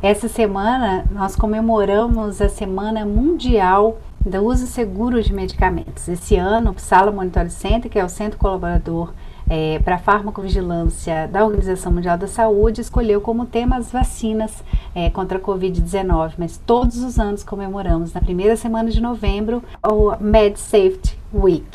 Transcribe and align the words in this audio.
Essa 0.00 0.28
semana 0.28 1.04
nós 1.10 1.34
comemoramos 1.34 2.40
a 2.40 2.48
Semana 2.48 3.04
Mundial 3.04 3.98
do 4.24 4.44
Uso 4.44 4.68
Seguro 4.68 5.20
de 5.20 5.32
Medicamentos. 5.32 6.06
Esse 6.06 6.36
ano, 6.36 6.70
o 6.70 6.80
Sala 6.80 7.10
Monitoring 7.10 7.50
Center, 7.50 7.90
que 7.90 7.98
é 7.98 8.04
o 8.04 8.08
centro 8.08 8.38
colaborador 8.38 9.12
é, 9.50 9.80
para 9.80 9.96
a 9.96 9.98
farmacovigilância 9.98 11.26
da 11.26 11.44
Organização 11.44 11.90
Mundial 11.90 12.16
da 12.16 12.28
Saúde, 12.28 12.80
escolheu 12.80 13.20
como 13.20 13.44
tema 13.44 13.76
as 13.76 13.90
vacinas 13.90 14.62
é, 14.94 15.10
contra 15.10 15.38
a 15.38 15.40
Covid-19, 15.40 16.34
mas 16.38 16.58
todos 16.64 16.98
os 16.98 17.18
anos 17.18 17.42
comemoramos, 17.42 18.12
na 18.12 18.20
primeira 18.20 18.54
semana 18.54 18.90
de 18.90 19.00
novembro, 19.00 19.64
o 19.82 20.14
MedSafety 20.20 21.18
Week. 21.34 21.66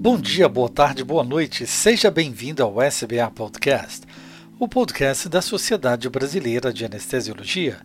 Bom 0.00 0.16
dia, 0.16 0.48
boa 0.48 0.68
tarde, 0.68 1.02
boa 1.02 1.24
noite. 1.24 1.66
Seja 1.66 2.08
bem-vindo 2.08 2.62
ao 2.62 2.80
SBA 2.80 3.28
Podcast, 3.34 4.06
o 4.56 4.68
podcast 4.68 5.28
da 5.28 5.42
Sociedade 5.42 6.08
Brasileira 6.08 6.72
de 6.72 6.84
Anestesiologia. 6.84 7.80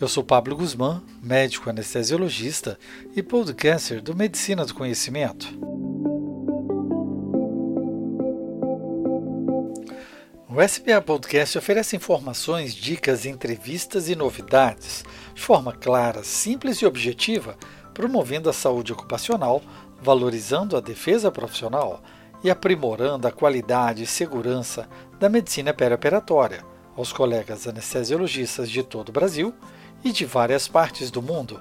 Eu 0.00 0.06
sou 0.06 0.22
Pablo 0.22 0.54
Guzmán, 0.54 1.02
médico 1.20 1.68
anestesiologista 1.68 2.78
e 3.14 3.24
podcaster 3.24 4.00
do 4.00 4.14
Medicina 4.14 4.64
do 4.64 4.72
Conhecimento. 4.72 5.48
O 10.48 10.62
SBA 10.62 11.02
Podcast 11.02 11.58
oferece 11.58 11.96
informações, 11.96 12.72
dicas, 12.72 13.26
entrevistas 13.26 14.08
e 14.08 14.14
novidades 14.14 15.04
de 15.34 15.42
forma 15.42 15.72
clara, 15.72 16.22
simples 16.22 16.78
e 16.78 16.86
objetiva, 16.86 17.58
promovendo 17.92 18.48
a 18.48 18.52
saúde 18.52 18.92
ocupacional 18.92 19.60
valorizando 20.00 20.76
a 20.76 20.80
defesa 20.80 21.30
profissional 21.30 22.02
e 22.42 22.50
aprimorando 22.50 23.26
a 23.26 23.32
qualidade 23.32 24.04
e 24.04 24.06
segurança 24.06 24.88
da 25.18 25.28
medicina 25.28 25.74
perioperatória 25.74 26.64
aos 26.96 27.12
colegas 27.12 27.66
anestesiologistas 27.66 28.70
de 28.70 28.82
todo 28.82 29.08
o 29.08 29.12
Brasil 29.12 29.54
e 30.04 30.12
de 30.12 30.24
várias 30.24 30.68
partes 30.68 31.10
do 31.10 31.22
mundo. 31.22 31.60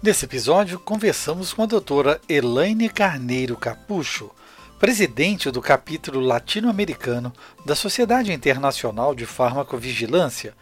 Nesse 0.02 0.24
episódio, 0.24 0.78
conversamos 0.78 1.52
com 1.52 1.64
a 1.64 1.66
doutora 1.66 2.20
Elaine 2.28 2.88
Carneiro 2.88 3.56
Capucho, 3.56 4.30
presidente 4.78 5.50
do 5.50 5.60
capítulo 5.60 6.20
latino-americano 6.20 7.32
da 7.64 7.74
Sociedade 7.74 8.32
Internacional 8.32 9.14
de 9.14 9.26
Farmacovigilância, 9.26 10.54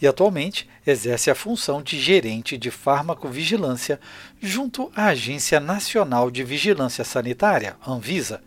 e 0.00 0.06
atualmente 0.06 0.68
exerce 0.86 1.30
a 1.30 1.34
função 1.34 1.82
de 1.82 2.00
gerente 2.00 2.56
de 2.56 2.70
farmacovigilância 2.70 4.00
junto 4.40 4.90
à 4.96 5.06
Agência 5.06 5.60
Nacional 5.60 6.30
de 6.30 6.42
Vigilância 6.42 7.04
Sanitária, 7.04 7.76
Anvisa. 7.86 8.42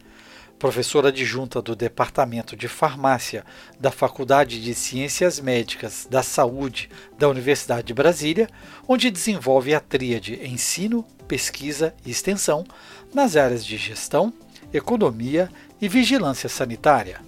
Professora 0.58 1.10
adjunta 1.10 1.62
do 1.62 1.76
Departamento 1.76 2.56
de 2.56 2.68
Farmácia 2.68 3.46
da 3.80 3.92
Faculdade 3.92 4.62
de 4.62 4.74
Ciências 4.74 5.40
Médicas 5.40 6.08
da 6.10 6.24
Saúde 6.24 6.90
da 7.20 7.28
Universidade 7.28 7.88
de 7.88 7.94
Brasília, 7.94 8.50
onde 8.88 9.12
desenvolve 9.12 9.76
a 9.76 9.80
tríade 9.80 10.40
ensino, 10.48 11.06
pesquisa 11.28 11.94
e 12.06 12.12
extensão 12.12 12.66
nas 13.14 13.36
áreas 13.36 13.66
de 13.66 13.76
gestão, 13.78 14.34
economia 14.74 15.50
e 15.82 15.88
vigilância 15.88 16.50
sanitária. 16.50 17.20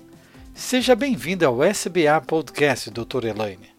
Seja 0.53 0.95
bem-vinda 0.95 1.45
ao 1.45 1.63
SBA 1.63 2.19
Podcast, 2.25 2.89
doutora 2.89 3.29
Elaine. 3.29 3.76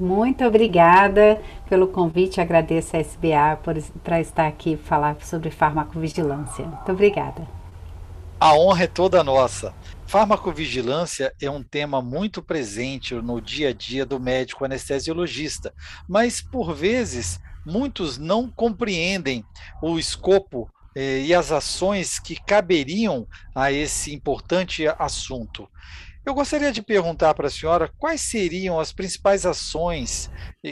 Muito 0.00 0.42
obrigada 0.46 1.38
pelo 1.68 1.86
convite. 1.86 2.40
Agradeço 2.40 2.96
a 2.96 3.00
SBA 3.00 3.58
por, 3.62 3.76
estar 3.76 4.46
aqui 4.46 4.74
falar 4.74 5.14
sobre 5.20 5.50
farmacovigilância. 5.50 6.64
Muito 6.64 6.90
obrigada. 6.90 7.46
A 8.40 8.54
honra 8.54 8.84
é 8.84 8.86
toda 8.86 9.22
nossa. 9.22 9.74
Farmacovigilância 10.06 11.34
é 11.38 11.50
um 11.50 11.62
tema 11.62 12.00
muito 12.00 12.42
presente 12.42 13.14
no 13.14 13.42
dia 13.42 13.68
a 13.68 13.72
dia 13.74 14.06
do 14.06 14.18
médico 14.18 14.64
anestesiologista, 14.64 15.74
mas 16.08 16.40
por 16.40 16.74
vezes 16.74 17.38
muitos 17.66 18.16
não 18.16 18.50
compreendem 18.50 19.44
o 19.82 19.98
escopo 19.98 20.70
eh, 20.96 21.20
e 21.20 21.34
as 21.34 21.52
ações 21.52 22.18
que 22.18 22.34
caberiam 22.34 23.28
a 23.54 23.70
esse 23.70 24.14
importante 24.14 24.88
assunto. 24.98 25.68
Eu 26.24 26.34
gostaria 26.34 26.70
de 26.70 26.82
perguntar 26.82 27.34
para 27.34 27.46
a 27.46 27.50
senhora 27.50 27.90
quais 27.98 28.20
seriam 28.20 28.78
as 28.78 28.92
principais 28.92 29.46
ações 29.46 30.30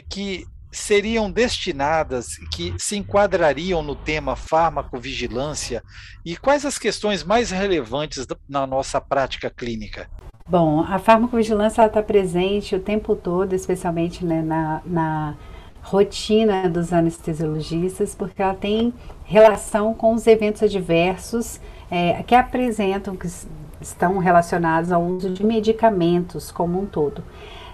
que 0.09 0.45
seriam 0.71 1.31
destinadas, 1.31 2.37
que 2.53 2.75
se 2.79 2.97
enquadrariam 2.97 3.83
no 3.83 3.97
tema 3.97 4.37
farmacovigilância 4.37 5.83
e 6.25 6.37
quais 6.37 6.67
as 6.67 6.79
questões 6.79 7.25
mais 7.25 7.51
relevantes 7.51 8.27
na 8.47 8.67
nossa 8.67 9.01
prática 9.01 9.49
clínica? 9.49 10.11
Bom, 10.47 10.81
a 10.81 10.99
farmacovigilância 10.99 11.85
está 11.85 12.03
presente 12.03 12.75
o 12.75 12.81
tempo 12.81 13.17
todo, 13.17 13.55
especialmente 13.55 14.25
né, 14.25 14.43
na, 14.43 14.83
na 14.85 15.37
rotina 15.83 16.69
dos 16.69 16.93
anestesiologistas, 16.93 18.15
porque 18.15 18.43
ela 18.43 18.55
tem 18.55 18.93
relação 19.25 19.95
com 19.95 20.15
os 20.15 20.27
eventos 20.27 20.63
adversos 20.63 21.61
é, 21.91 22.23
que 22.23 22.35
apresentam, 22.35 23.17
que 23.17 23.29
estão 23.81 24.19
relacionados 24.19 24.93
ao 24.93 25.03
uso 25.03 25.31
de 25.31 25.45
medicamentos 25.45 26.51
como 26.51 26.81
um 26.81 26.87
todo. 26.87 27.23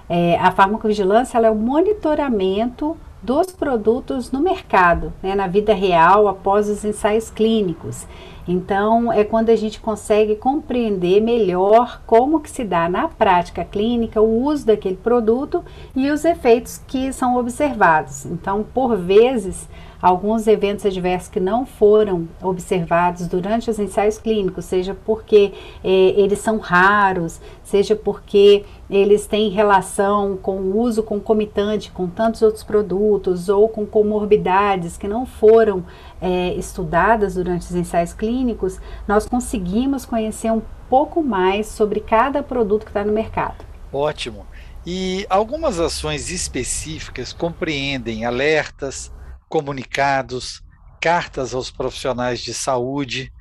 É, 0.08 0.38
a 0.38 0.50
farmacovigilância 0.50 1.38
é 1.38 1.50
o 1.50 1.54
monitoramento 1.54 2.96
dos 3.22 3.46
produtos 3.46 4.30
no 4.30 4.40
mercado, 4.40 5.12
né, 5.22 5.34
na 5.34 5.46
vida 5.46 5.72
real, 5.72 6.28
após 6.28 6.68
os 6.68 6.84
ensaios 6.84 7.30
clínicos. 7.30 8.06
Então, 8.46 9.10
é 9.10 9.24
quando 9.24 9.48
a 9.48 9.56
gente 9.56 9.80
consegue 9.80 10.36
compreender 10.36 11.22
melhor 11.22 12.02
como 12.06 12.40
que 12.40 12.50
se 12.50 12.62
dá 12.62 12.86
na 12.88 13.08
prática 13.08 13.64
clínica 13.64 14.20
o 14.20 14.44
uso 14.44 14.66
daquele 14.66 14.96
produto 14.96 15.64
e 15.96 16.10
os 16.10 16.26
efeitos 16.26 16.78
que 16.86 17.10
são 17.10 17.38
observados. 17.38 18.26
Então, 18.26 18.62
por 18.62 18.96
vezes, 18.98 19.66
alguns 20.04 20.46
eventos 20.46 20.84
adversos 20.84 21.30
que 21.30 21.40
não 21.40 21.64
foram 21.64 22.28
observados 22.42 23.26
durante 23.26 23.70
os 23.70 23.78
ensaios 23.78 24.18
clínicos, 24.18 24.66
seja 24.66 24.94
porque 24.94 25.54
eh, 25.82 26.12
eles 26.14 26.40
são 26.40 26.58
raros, 26.58 27.40
seja 27.62 27.96
porque 27.96 28.66
eles 28.90 29.26
têm 29.26 29.48
relação 29.48 30.36
com 30.36 30.56
o 30.58 30.78
uso 30.78 31.02
concomitante 31.02 31.90
com 31.90 32.06
tantos 32.06 32.42
outros 32.42 32.62
produtos 32.62 33.48
ou 33.48 33.66
com 33.66 33.86
comorbidades 33.86 34.98
que 34.98 35.08
não 35.08 35.24
foram 35.24 35.82
eh, 36.20 36.52
estudadas 36.52 37.36
durante 37.36 37.62
os 37.62 37.74
ensaios 37.74 38.12
clínicos, 38.12 38.78
nós 39.08 39.26
conseguimos 39.26 40.04
conhecer 40.04 40.52
um 40.52 40.60
pouco 40.90 41.22
mais 41.22 41.66
sobre 41.66 42.00
cada 42.00 42.42
produto 42.42 42.84
que 42.84 42.90
está 42.90 43.02
no 43.02 43.12
mercado. 43.12 43.64
Ótimo. 43.90 44.44
E 44.84 45.24
algumas 45.30 45.80
ações 45.80 46.30
específicas 46.30 47.32
compreendem 47.32 48.26
alertas, 48.26 49.10
comunicados, 49.54 50.64
cartas 51.00 51.54
aos 51.54 51.70
profissionais 51.70 52.40
de 52.40 52.52
saúde. 52.52 53.32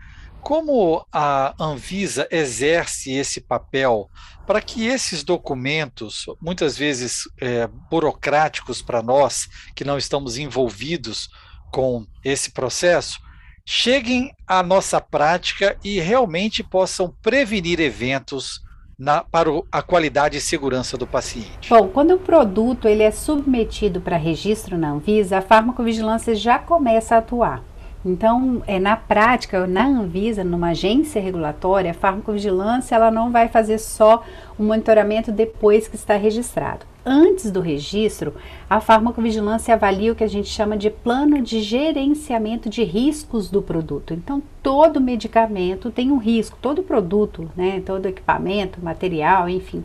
Como 0.44 1.04
a 1.12 1.56
Anvisa 1.60 2.28
exerce 2.30 3.14
esse 3.14 3.42
papel 3.42 4.08
para 4.46 4.62
que 4.62 4.86
esses 4.86 5.24
documentos, 5.24 6.26
muitas 6.40 6.78
vezes 6.78 7.24
é, 7.42 7.66
burocráticos 7.90 8.80
para 8.80 9.02
nós 9.02 9.50
que 9.76 9.84
não 9.84 9.98
estamos 9.98 10.38
envolvidos 10.38 11.30
com 11.72 12.06
esse 12.24 12.52
processo, 12.52 13.20
cheguem 13.66 14.32
à 14.46 14.62
nossa 14.62 15.02
prática 15.02 15.76
e 15.84 16.00
realmente 16.00 16.62
possam 16.62 17.12
prevenir 17.24 17.80
eventos 17.80 18.62
na, 18.98 19.24
para 19.24 19.50
a 19.72 19.82
qualidade 19.82 20.38
e 20.38 20.42
segurança 20.42 20.98
do 20.98 21.08
paciente? 21.08 21.70
Bom, 21.70 21.88
quando 21.88 22.16
o 22.16 22.20
produto 22.20 22.88
ele 22.88 23.04
é 23.04 23.12
submetido 23.12 24.02
para 24.02 24.18
registro 24.18 24.78
na 24.78 24.92
Anvisa, 24.92 25.38
a 25.38 25.42
farmacovigilância 25.42 26.36
já 26.36 26.60
começa 26.60 27.16
a 27.16 27.20
atuar. 27.20 27.62
Então, 28.06 28.62
é, 28.68 28.80
na 28.80 28.98
prática, 28.98 29.66
na 29.66 29.86
Anvisa, 29.86 30.44
numa 30.44 30.70
agência 30.70 31.22
regulatória, 31.22 31.92
a 31.92 31.94
farmacovigilância 31.94 32.96
ela 32.96 33.10
não 33.10 33.32
vai 33.32 33.48
fazer 33.48 33.78
só 33.78 34.24
o 34.60 34.64
monitoramento 34.64 35.32
depois 35.32 35.88
que 35.88 35.96
está 35.96 36.16
registrado. 36.18 36.86
Antes 37.06 37.52
do 37.52 37.60
registro, 37.60 38.34
a 38.70 38.80
farmacovigilância 38.80 39.74
avalia 39.74 40.12
o 40.12 40.16
que 40.16 40.24
a 40.24 40.30
gente 40.30 40.48
chama 40.48 40.78
de 40.78 40.90
plano 40.90 41.42
de 41.42 41.62
gerenciamento 41.62 42.70
de 42.70 42.84
riscos 42.84 43.50
do 43.50 43.62
produto. 43.62 44.14
Então, 44.14 44.42
todo 44.62 45.02
medicamento 45.02 45.92
tem 45.92 46.12
um 46.12 46.18
risco, 46.18 46.58
todo 46.62 46.84
produto, 46.84 47.50
né, 47.56 47.82
todo 47.86 48.06
equipamento, 48.06 48.84
material, 48.84 49.50
enfim, 49.50 49.84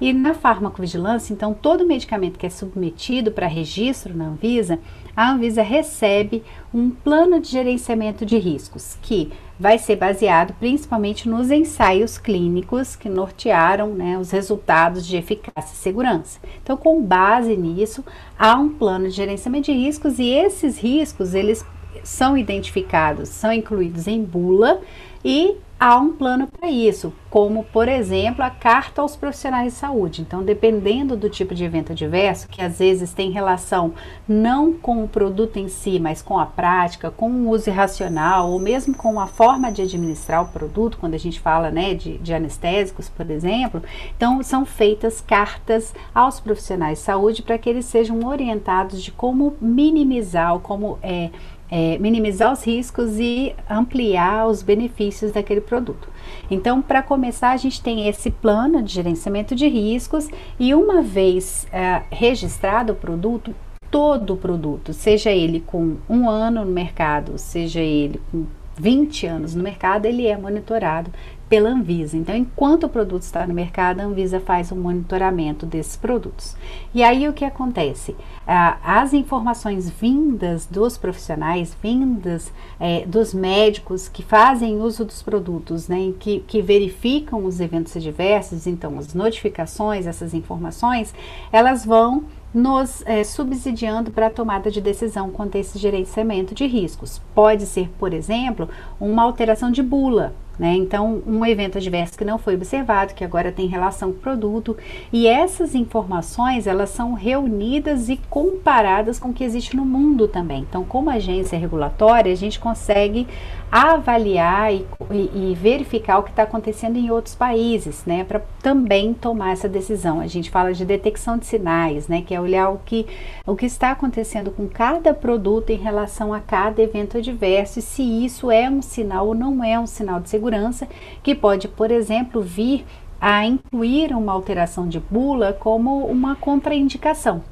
E 0.00 0.12
na 0.12 0.34
farmacovigilância, 0.34 1.32
então, 1.32 1.54
todo 1.54 1.86
medicamento 1.86 2.38
que 2.38 2.46
é 2.46 2.50
submetido 2.50 3.30
para 3.30 3.46
registro 3.46 4.16
na 4.16 4.26
Anvisa, 4.26 4.78
a 5.16 5.30
Anvisa 5.30 5.62
recebe 5.62 6.42
um 6.72 6.90
plano 6.90 7.40
de 7.40 7.48
gerenciamento 7.48 8.26
de 8.26 8.36
riscos, 8.36 8.98
que 9.00 9.32
vai 9.58 9.78
ser 9.78 9.96
baseado 9.96 10.52
principalmente 10.58 11.28
nos 11.28 11.50
ensaios 11.50 12.18
clínicos 12.18 12.96
que 12.96 13.08
nortearam 13.08 13.94
né, 13.94 14.18
os 14.18 14.30
resultados 14.30 15.06
de 15.06 15.16
eficácia 15.16 15.72
e 15.72 15.76
segurança. 15.76 16.40
Então, 16.62 16.76
com 16.76 17.00
base 17.00 17.56
nisso, 17.56 18.04
há 18.36 18.56
um 18.56 18.68
plano 18.68 19.04
de 19.04 19.12
gerenciamento 19.12 19.66
de 19.66 19.72
riscos 19.72 20.18
e 20.18 20.28
esses 20.28 20.78
riscos 20.78 21.34
eles 21.34 21.64
são 22.02 22.36
identificados, 22.36 23.28
são 23.28 23.52
incluídos 23.52 24.08
em 24.08 24.22
bula 24.22 24.80
e 25.24 25.56
há 25.84 25.98
um 25.98 26.12
plano 26.12 26.46
para 26.46 26.70
isso, 26.70 27.12
como 27.28 27.62
por 27.64 27.88
exemplo 27.88 28.42
a 28.42 28.48
carta 28.48 29.02
aos 29.02 29.16
profissionais 29.16 29.74
de 29.74 29.78
saúde. 29.78 30.22
Então, 30.22 30.42
dependendo 30.42 31.14
do 31.14 31.28
tipo 31.28 31.54
de 31.54 31.62
evento 31.62 31.92
adverso, 31.92 32.48
que 32.48 32.62
às 32.62 32.78
vezes 32.78 33.12
tem 33.12 33.30
relação 33.30 33.92
não 34.26 34.72
com 34.72 35.04
o 35.04 35.08
produto 35.08 35.58
em 35.58 35.68
si, 35.68 35.98
mas 36.00 36.22
com 36.22 36.38
a 36.38 36.46
prática, 36.46 37.10
com 37.10 37.30
o 37.30 37.50
uso 37.50 37.68
irracional, 37.68 38.50
ou 38.50 38.58
mesmo 38.58 38.94
com 38.94 39.20
a 39.20 39.26
forma 39.26 39.70
de 39.70 39.82
administrar 39.82 40.42
o 40.42 40.48
produto, 40.48 40.96
quando 40.96 41.12
a 41.12 41.18
gente 41.18 41.38
fala 41.38 41.70
né, 41.70 41.92
de, 41.92 42.16
de 42.16 42.32
anestésicos, 42.32 43.10
por 43.10 43.30
exemplo, 43.30 43.82
então 44.16 44.42
são 44.42 44.64
feitas 44.64 45.20
cartas 45.20 45.94
aos 46.14 46.40
profissionais 46.40 46.96
de 46.96 47.04
saúde 47.04 47.42
para 47.42 47.58
que 47.58 47.68
eles 47.68 47.84
sejam 47.84 48.24
orientados 48.24 49.02
de 49.02 49.12
como 49.12 49.54
minimizar, 49.60 50.58
como 50.60 50.98
é, 51.02 51.28
é, 51.70 51.98
minimizar 51.98 52.52
os 52.52 52.64
riscos 52.64 53.18
e 53.18 53.54
ampliar 53.68 54.46
os 54.46 54.62
benefícios 54.62 55.32
daquele 55.32 55.60
produto. 55.60 56.08
Então, 56.50 56.82
para 56.82 57.02
começar, 57.02 57.50
a 57.50 57.56
gente 57.56 57.82
tem 57.82 58.08
esse 58.08 58.30
plano 58.30 58.82
de 58.82 58.92
gerenciamento 58.92 59.54
de 59.54 59.66
riscos 59.68 60.28
e 60.58 60.74
uma 60.74 61.02
vez 61.02 61.66
é, 61.72 62.02
registrado 62.10 62.92
o 62.92 62.96
produto, 62.96 63.54
todo 63.90 64.36
produto, 64.36 64.92
seja 64.92 65.30
ele 65.30 65.60
com 65.60 65.96
um 66.08 66.28
ano 66.28 66.64
no 66.64 66.70
mercado, 66.72 67.38
seja 67.38 67.80
ele 67.80 68.20
com 68.30 68.44
20 68.76 69.26
anos 69.26 69.54
no 69.54 69.62
mercado, 69.62 70.06
ele 70.06 70.26
é 70.26 70.36
monitorado 70.36 71.10
pela 71.54 71.70
Anvisa. 71.70 72.16
Então, 72.16 72.34
enquanto 72.34 72.82
o 72.82 72.88
produto 72.88 73.22
está 73.22 73.46
no 73.46 73.54
mercado, 73.54 74.00
a 74.00 74.04
Anvisa 74.04 74.40
faz 74.40 74.72
um 74.72 74.76
monitoramento 74.76 75.64
desses 75.64 75.96
produtos. 75.96 76.56
E 76.92 77.00
aí 77.00 77.28
o 77.28 77.32
que 77.32 77.44
acontece? 77.44 78.16
Ah, 78.44 78.76
as 78.82 79.12
informações 79.12 79.88
vindas 79.88 80.66
dos 80.66 80.98
profissionais, 80.98 81.76
vindas 81.80 82.52
é, 82.80 83.06
dos 83.06 83.32
médicos 83.32 84.08
que 84.08 84.20
fazem 84.20 84.80
uso 84.80 85.04
dos 85.04 85.22
produtos, 85.22 85.86
né, 85.86 86.12
que, 86.18 86.40
que 86.40 86.60
verificam 86.60 87.44
os 87.44 87.60
eventos 87.60 87.96
adversos, 87.96 88.66
então 88.66 88.98
as 88.98 89.14
notificações, 89.14 90.08
essas 90.08 90.34
informações, 90.34 91.14
elas 91.52 91.84
vão 91.84 92.24
nos 92.52 93.00
é, 93.06 93.22
subsidiando 93.22 94.10
para 94.10 94.26
a 94.26 94.30
tomada 94.30 94.72
de 94.72 94.80
decisão 94.80 95.30
quanto 95.30 95.56
a 95.56 95.60
esse 95.60 95.78
gerenciamento 95.78 96.52
de 96.52 96.66
riscos. 96.66 97.20
Pode 97.32 97.64
ser, 97.64 97.88
por 97.96 98.12
exemplo, 98.12 98.68
uma 98.98 99.22
alteração 99.22 99.70
de 99.70 99.84
bula, 99.84 100.34
né? 100.58 100.74
Então, 100.74 101.22
um 101.26 101.44
evento 101.44 101.78
adverso 101.78 102.16
que 102.16 102.24
não 102.24 102.38
foi 102.38 102.54
observado, 102.54 103.14
que 103.14 103.24
agora 103.24 103.52
tem 103.52 103.66
relação 103.66 104.12
com 104.12 104.18
o 104.18 104.20
produto, 104.20 104.76
e 105.12 105.26
essas 105.26 105.74
informações 105.74 106.66
elas 106.66 106.90
são 106.90 107.14
reunidas 107.14 108.08
e 108.08 108.16
comparadas 108.30 109.18
com 109.18 109.28
o 109.28 109.32
que 109.32 109.44
existe 109.44 109.76
no 109.76 109.84
mundo 109.84 110.28
também. 110.28 110.64
Então, 110.68 110.84
como 110.84 111.10
agência 111.10 111.58
regulatória, 111.58 112.32
a 112.32 112.36
gente 112.36 112.58
consegue 112.58 113.26
avaliar 113.76 114.72
e, 114.72 114.86
e, 115.10 115.50
e 115.50 115.54
verificar 115.56 116.18
o 116.18 116.22
que 116.22 116.30
está 116.30 116.44
acontecendo 116.44 116.96
em 116.96 117.10
outros 117.10 117.34
países, 117.34 118.04
né, 118.06 118.22
para 118.22 118.40
também 118.62 119.12
tomar 119.12 119.50
essa 119.50 119.68
decisão. 119.68 120.20
A 120.20 120.28
gente 120.28 120.48
fala 120.48 120.72
de 120.72 120.84
detecção 120.84 121.36
de 121.36 121.44
sinais, 121.44 122.06
né, 122.06 122.22
que 122.22 122.32
é 122.32 122.40
olhar 122.40 122.68
o 122.68 122.78
que, 122.78 123.04
o 123.44 123.56
que 123.56 123.66
está 123.66 123.90
acontecendo 123.90 124.52
com 124.52 124.68
cada 124.68 125.12
produto 125.12 125.70
em 125.70 125.76
relação 125.76 126.32
a 126.32 126.38
cada 126.38 126.80
evento 126.80 127.18
adverso 127.18 127.80
e 127.80 127.82
se 127.82 128.24
isso 128.24 128.48
é 128.48 128.70
um 128.70 128.80
sinal 128.80 129.26
ou 129.26 129.34
não 129.34 129.64
é 129.64 129.76
um 129.76 129.88
sinal 129.88 130.20
de 130.20 130.28
segurança, 130.28 130.86
que 131.20 131.34
pode, 131.34 131.66
por 131.66 131.90
exemplo, 131.90 132.40
vir 132.40 132.84
a 133.20 133.44
incluir 133.44 134.14
uma 134.14 134.32
alteração 134.32 134.86
de 134.86 135.00
bula 135.00 135.52
como 135.52 136.06
uma 136.06 136.36
contraindicação. 136.36 137.42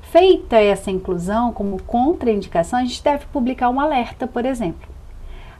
Feita 0.00 0.58
essa 0.58 0.92
inclusão 0.92 1.52
como 1.52 1.82
contraindicação, 1.82 2.78
a 2.78 2.84
gente 2.84 3.02
deve 3.02 3.26
publicar 3.32 3.68
um 3.68 3.80
alerta, 3.80 4.28
por 4.28 4.44
exemplo. 4.44 4.89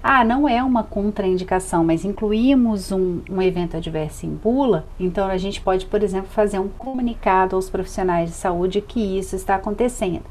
Ah, 0.03 0.25
não 0.25 0.49
é 0.49 0.63
uma 0.63 0.83
contraindicação, 0.83 1.85
mas 1.85 2.07
incluímos 2.07 2.91
um, 2.91 3.21
um 3.31 3.43
evento 3.43 3.77
adverso 3.77 4.25
em 4.25 4.31
bula, 4.31 4.87
então 4.99 5.29
a 5.29 5.37
gente 5.37 5.61
pode, 5.61 5.85
por 5.85 6.03
exemplo, 6.03 6.31
fazer 6.31 6.59
um 6.59 6.69
comunicado 6.69 7.55
aos 7.55 7.69
profissionais 7.69 8.31
de 8.31 8.37
saúde 8.37 8.81
que 8.81 9.19
isso 9.19 9.37
está 9.37 9.57
acontecendo. 9.57 10.23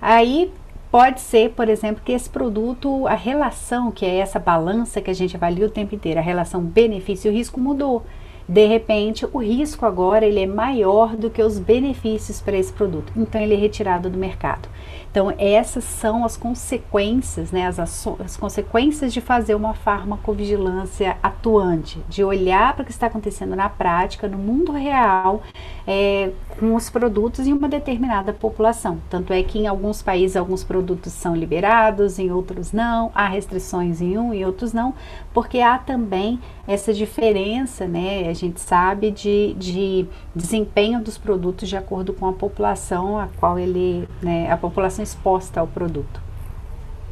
Aí 0.00 0.50
pode 0.90 1.20
ser, 1.20 1.50
por 1.50 1.68
exemplo, 1.68 2.02
que 2.02 2.12
esse 2.12 2.30
produto, 2.30 3.06
a 3.06 3.14
relação, 3.14 3.90
que 3.90 4.06
é 4.06 4.16
essa 4.16 4.38
balança 4.38 5.02
que 5.02 5.10
a 5.10 5.14
gente 5.14 5.36
avalia 5.36 5.66
o 5.66 5.70
tempo 5.70 5.94
inteiro, 5.94 6.18
a 6.18 6.22
relação 6.22 6.62
benefício-risco 6.62 7.60
mudou. 7.60 8.04
De 8.48 8.66
repente, 8.66 9.26
o 9.32 9.38
risco 9.38 9.84
agora 9.84 10.24
ele 10.26 10.40
é 10.40 10.46
maior 10.46 11.16
do 11.16 11.30
que 11.30 11.42
os 11.42 11.58
benefícios 11.58 12.40
para 12.40 12.56
esse 12.56 12.72
produto, 12.72 13.12
então 13.16 13.40
ele 13.40 13.54
é 13.54 13.56
retirado 13.56 14.08
do 14.08 14.18
mercado. 14.18 14.68
Então, 15.14 15.32
essas 15.38 15.84
são 15.84 16.24
as 16.24 16.36
consequências, 16.36 17.52
né, 17.52 17.68
as, 17.68 17.78
as 17.78 18.36
consequências 18.36 19.12
de 19.12 19.20
fazer 19.20 19.54
uma 19.54 19.72
farmacovigilância 19.72 21.16
atuante, 21.22 22.00
de 22.08 22.24
olhar 22.24 22.74
para 22.74 22.82
o 22.82 22.84
que 22.84 22.90
está 22.90 23.06
acontecendo 23.06 23.54
na 23.54 23.68
prática, 23.68 24.26
no 24.26 24.36
mundo 24.36 24.72
real, 24.72 25.40
é, 25.86 26.32
com 26.58 26.74
os 26.74 26.90
produtos 26.90 27.46
em 27.46 27.52
uma 27.52 27.68
determinada 27.68 28.32
população. 28.32 28.98
Tanto 29.08 29.32
é 29.32 29.40
que 29.44 29.56
em 29.56 29.68
alguns 29.68 30.02
países 30.02 30.36
alguns 30.36 30.64
produtos 30.64 31.12
são 31.12 31.36
liberados, 31.36 32.18
em 32.18 32.32
outros 32.32 32.72
não, 32.72 33.12
há 33.14 33.28
restrições 33.28 34.00
em 34.00 34.18
um 34.18 34.34
e 34.34 34.44
outros 34.44 34.72
não, 34.72 34.94
porque 35.32 35.60
há 35.60 35.78
também 35.78 36.40
essa 36.66 36.92
diferença, 36.92 37.86
né, 37.86 38.28
a 38.28 38.32
gente 38.32 38.60
sabe, 38.60 39.12
de, 39.12 39.54
de 39.54 40.06
desempenho 40.34 41.00
dos 41.00 41.16
produtos 41.16 41.68
de 41.68 41.76
acordo 41.76 42.12
com 42.12 42.26
a 42.26 42.32
população 42.32 43.18
a 43.18 43.28
qual 43.38 43.58
ele, 43.58 44.08
né, 44.20 44.50
a 44.50 44.56
população 44.56 45.03
exposta 45.04 45.60
ao 45.60 45.68
produto. 45.68 46.20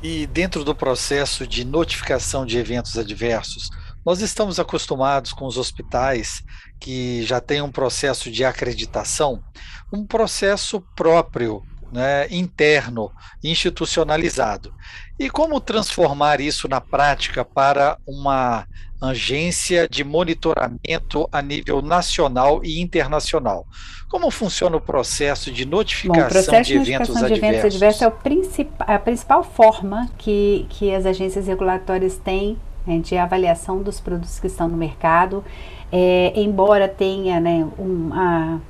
E 0.02 0.26
dentro 0.26 0.64
do 0.64 0.74
processo 0.74 1.46
de 1.46 1.64
notificação 1.64 2.44
de 2.44 2.58
eventos 2.58 2.98
adversos, 2.98 3.70
nós 4.04 4.20
estamos 4.20 4.58
acostumados 4.58 5.32
com 5.32 5.46
os 5.46 5.56
hospitais 5.56 6.42
que 6.80 7.22
já 7.22 7.40
têm 7.40 7.62
um 7.62 7.70
processo 7.70 8.28
de 8.28 8.44
acreditação, 8.44 9.40
um 9.92 10.04
processo 10.04 10.80
próprio, 10.96 11.62
né, 11.92 12.26
interno, 12.28 13.12
institucionalizado. 13.44 14.75
E 15.18 15.30
como 15.30 15.61
transformar 15.61 16.40
isso 16.40 16.66
na 16.66 16.80
prática 16.80 17.44
para 17.44 17.96
uma 18.04 18.66
agência 19.00 19.88
de 19.88 20.02
monitoramento 20.02 21.28
a 21.30 21.42
nível 21.42 21.82
nacional 21.82 22.64
e 22.64 22.80
internacional. 22.80 23.66
Como 24.12 24.31
funciona 24.31 24.76
o 24.76 24.81
processo 24.81 25.50
de 25.50 25.64
notificação 25.64 26.25
Bom, 26.25 26.28
processo 26.28 26.69
de, 26.69 26.78
de 26.78 26.92
eventos 26.92 27.16
de 27.16 27.23
eventos 27.33 27.64
adversos? 27.64 27.81
é 28.87 28.95
a 28.95 28.99
principal 28.99 29.42
forma 29.42 30.11
que, 30.19 30.66
que 30.69 30.95
as 30.95 31.07
agências 31.07 31.47
regulatórias 31.47 32.19
têm 32.19 32.59
né, 32.87 32.99
de 32.99 33.16
avaliação 33.16 33.83
dos 33.83 34.00
produtos 34.00 34.38
que 34.38 34.49
estão 34.49 34.69
no 34.69 34.76
mercado. 34.76 35.42
É, 35.90 36.31
embora 36.37 36.87
tenha 36.88 37.40
né, 37.40 37.66
uma 37.78 38.61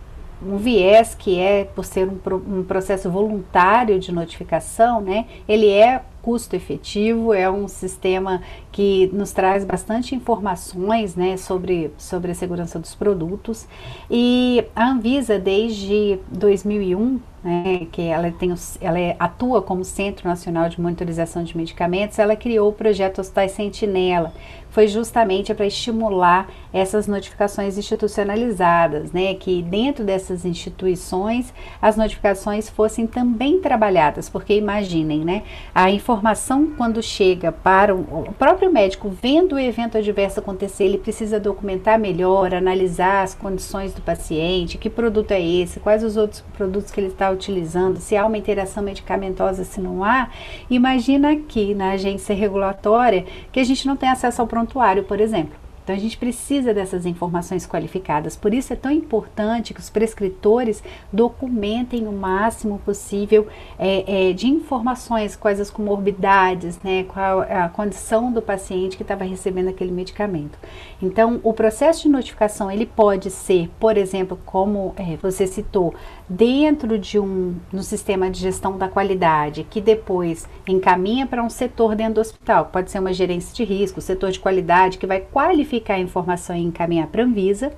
um 0.45 0.57
viés 0.59 1.15
que 1.17 1.39
é 1.39 1.65
por 1.65 1.85
ser 1.85 2.09
um, 2.09 2.19
um, 2.59 2.63
processo 2.63 3.11
voluntário 3.11 3.99
de 3.99 4.13
notificação, 4.13 5.01
né? 5.01 5.27
Ele 5.49 5.69
é 5.69 6.03
custo 6.23 6.55
efetivo, 6.55 7.35
é 7.35 7.51
um 7.51 7.67
sistema 7.67 8.41
que 8.71 9.11
nos 9.13 9.33
traz 9.33 9.65
bastante 9.65 10.15
informações 10.15 11.17
né, 11.17 11.37
sobre, 11.37 11.91
sobre 11.99 12.31
a 12.31 12.35
segurança 12.35 12.79
dos 12.79 12.95
produtos. 12.95 13.67
E 14.11 14.65
a 14.75 14.91
Anvisa, 14.91 15.39
desde 15.39 16.19
2001, 16.29 17.21
né, 17.43 17.87
que 17.91 18.03
ela, 18.03 18.31
tem, 18.31 18.55
ela 18.81 18.99
é, 18.99 19.17
atua 19.19 19.61
como 19.61 19.85
Centro 19.85 20.29
Nacional 20.29 20.69
de 20.69 20.81
Monitorização 20.81 21.43
de 21.43 21.57
Medicamentos, 21.57 22.19
ela 22.19 22.37
criou 22.37 22.71
o 22.71 22.73
projeto 22.73 23.21
Hospitais 23.21 23.53
Sentinela, 23.53 24.33
foi 24.73 24.89
justamente 24.89 25.55
para 25.55 25.67
estimular 25.67 26.49
essas 26.73 27.07
notificações 27.07 27.77
institucionalizadas, 27.79 29.13
né, 29.13 29.35
que 29.35 29.63
dentro 29.63 30.05
dessas 30.05 30.45
instituições 30.45 31.53
as 31.81 31.97
notificações 31.97 32.69
fossem 32.69 33.07
também 33.07 33.61
trabalhadas, 33.61 34.29
porque 34.29 34.55
imaginem, 34.55 35.21
né, 35.21 35.43
a 35.75 35.91
informação 35.91 36.73
quando 36.77 37.03
chega 37.03 37.53
para 37.53 37.95
o 37.95 38.33
próprio 38.39 38.73
médico 38.73 39.11
vendo 39.11 39.55
o 39.55 39.59
evento 39.59 39.99
adverso 39.99 40.41
acontecer, 40.41 40.85
ele 40.85 40.99
precisa 40.99 41.39
documentar 41.39 41.99
melhor, 41.99 42.55
analisar 42.55 43.23
as 43.23 43.35
condições 43.35 43.93
do 43.93 44.01
paciente, 44.01 44.79
que 44.79 44.89
produto 44.89 45.33
é 45.33 45.41
esse, 45.41 45.81
quais 45.81 46.03
os 46.03 46.17
outros 46.17 46.43
produtos 46.57 46.91
que 46.91 46.99
ele 46.99 47.09
está 47.09 47.31
utilizando, 47.31 47.99
se 47.99 48.17
há 48.17 48.25
uma 48.25 48.39
interação 48.39 48.83
medicamentosa, 48.83 49.65
se 49.65 49.81
não 49.81 50.03
há. 50.03 50.31
Imagina 50.71 51.33
aqui 51.33 51.75
na 51.75 51.91
agência 51.91 52.35
regulatória 52.35 53.27
que 53.53 53.61
a 53.61 53.65
gente 53.65 53.87
não 53.87 53.97
tem 53.97 54.09
acesso 54.09 54.41
ao 54.41 54.47
prontuário, 54.63 55.05
por 55.05 55.21
exemplo. 55.21 55.63
Então 55.83 55.97
a 55.97 55.99
gente 55.99 56.17
precisa 56.17 56.73
dessas 56.73 57.05
informações 57.07 57.67
qualificadas. 57.67 58.37
Por 58.37 58.55
isso 58.55 58.73
é 58.73 58.77
tão 58.77 58.93
importante 58.93 59.75
que 59.75 59.81
os 59.81 59.91
prescritores 59.91 60.81
documentem 61.13 62.07
o 62.07 62.13
máximo 62.13 62.79
possível 62.85 63.49
é, 63.77 64.29
é, 64.29 64.33
de 64.33 64.47
informações, 64.47 65.35
quais 65.35 65.59
as 65.59 65.71
comorbidades, 65.71 66.79
né, 66.85 67.03
qual 67.03 67.41
a 67.41 67.69
condição 67.69 68.31
do 68.31 68.41
paciente 68.41 68.97
que 68.97 69.03
estava 69.03 69.25
recebendo 69.25 69.71
aquele 69.71 69.91
medicamento. 69.91 70.57
Então 71.03 71.41
o 71.43 71.53
processo 71.53 72.03
de 72.03 72.09
notificação 72.09 72.71
ele 72.71 72.87
pode 72.87 73.29
ser, 73.29 73.69
por 73.81 73.97
exemplo, 73.97 74.39
como 74.47 74.95
é, 74.97 75.17
você 75.17 75.49
citou, 75.49 75.93
dentro 76.33 76.99
de 76.99 77.19
um 77.19 77.55
no 77.71 77.83
sistema 77.83 78.31
de 78.31 78.41
gestão 78.41 78.79
da 78.79 78.89
qualidade, 78.89 79.67
que 79.69 79.81
depois 79.81 80.49
encaminha 80.67 81.27
para 81.27 81.43
um 81.43 81.51
setor 81.51 81.95
dentro 81.95 82.15
do 82.15 82.21
hospital. 82.21 82.71
Pode 82.73 82.91
ser 82.91 82.99
uma 83.01 83.13
gerência 83.13 83.55
de 83.55 83.65
risco, 83.65 84.01
setor 84.01 84.31
de 84.31 84.41
qualidade 84.41 84.97
que 84.97 85.07
vai 85.07 85.21
qualificar 85.21 85.95
a 85.95 86.01
informação 86.01 86.57
e 86.57 86.63
encaminhar 86.63 87.07
para 87.09 87.23
a 87.23 87.27
Anvisa, 87.27 87.73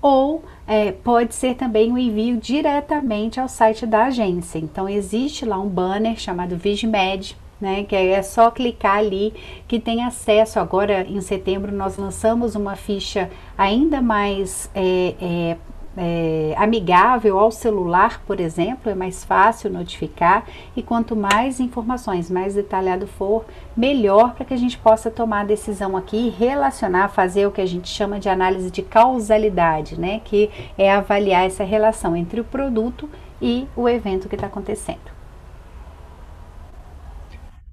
ou 0.00 0.44
é, 0.66 0.92
pode 0.92 1.34
ser 1.34 1.56
também 1.56 1.90
o 1.90 1.94
um 1.94 1.98
envio 1.98 2.36
diretamente 2.36 3.40
ao 3.40 3.48
site 3.48 3.84
da 3.84 4.04
agência. 4.04 4.58
Então 4.58 4.88
existe 4.88 5.44
lá 5.44 5.58
um 5.58 5.68
banner 5.68 6.16
chamado 6.16 6.56
Vigimed, 6.56 7.36
né, 7.60 7.84
que 7.84 7.94
é 7.94 8.22
só 8.22 8.50
clicar 8.50 8.98
ali 8.98 9.34
que 9.68 9.78
tem 9.78 10.04
acesso. 10.04 10.58
Agora, 10.58 11.02
em 11.02 11.20
setembro, 11.20 11.70
nós 11.72 11.96
lançamos 11.96 12.54
uma 12.54 12.76
ficha 12.76 13.30
ainda 13.58 14.00
mais 14.00 14.70
é, 14.74 15.14
é, 15.20 15.56
é, 15.96 16.54
amigável 16.56 17.38
ao 17.38 17.50
celular, 17.50 18.22
por 18.26 18.40
exemplo, 18.40 18.90
é 18.90 18.94
mais 18.94 19.24
fácil 19.24 19.70
notificar 19.70 20.44
e 20.76 20.82
quanto 20.82 21.16
mais 21.16 21.60
informações, 21.60 22.30
mais 22.30 22.54
detalhado 22.54 23.06
for, 23.06 23.44
melhor 23.76 24.34
para 24.34 24.44
que 24.44 24.54
a 24.54 24.56
gente 24.56 24.78
possa 24.78 25.10
tomar 25.10 25.40
a 25.40 25.44
decisão 25.44 25.96
aqui 25.96 26.34
relacionar, 26.38 27.08
fazer 27.08 27.46
o 27.46 27.50
que 27.50 27.60
a 27.60 27.66
gente 27.66 27.88
chama 27.88 28.20
de 28.20 28.28
análise 28.28 28.70
de 28.70 28.82
causalidade, 28.82 29.98
né? 29.98 30.20
Que 30.24 30.50
é 30.78 30.92
avaliar 30.92 31.46
essa 31.46 31.64
relação 31.64 32.16
entre 32.16 32.40
o 32.40 32.44
produto 32.44 33.08
e 33.42 33.66
o 33.76 33.88
evento 33.88 34.28
que 34.28 34.34
está 34.34 34.46
acontecendo. 34.46 35.19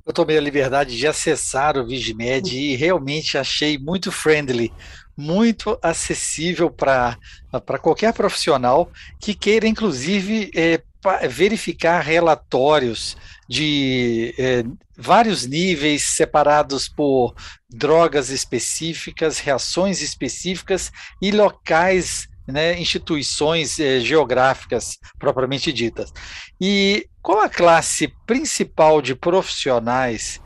Eu 0.07 0.13
tomei 0.13 0.37
a 0.37 0.41
liberdade 0.41 0.97
de 0.97 1.05
acessar 1.05 1.77
o 1.77 1.85
Vigimed 1.85 2.57
e 2.57 2.77
realmente 2.77 3.37
achei 3.37 3.77
muito 3.77 4.09
friendly, 4.09 4.71
muito 5.17 5.77
acessível 5.81 6.69
para 6.71 7.17
qualquer 7.81 8.13
profissional 8.13 8.89
que 9.19 9.33
queira, 9.33 9.67
inclusive, 9.67 10.49
é, 10.55 10.81
verificar 11.27 11.99
relatórios 11.99 13.17
de 13.49 14.33
é, 14.37 14.63
vários 14.97 15.45
níveis 15.45 16.03
separados 16.03 16.87
por 16.87 17.35
drogas 17.69 18.29
específicas, 18.29 19.39
reações 19.39 20.01
específicas 20.01 20.89
e 21.21 21.31
locais, 21.31 22.29
né, 22.47 22.79
instituições 22.79 23.79
é, 23.79 23.99
geográficas 23.99 24.97
propriamente 25.19 25.73
ditas. 25.73 26.13
E 26.59 27.07
qual 27.21 27.41
a 27.41 27.49
classe 27.49 28.13
principal 28.25 29.01
de 29.01 29.13
profissionais 29.13 30.41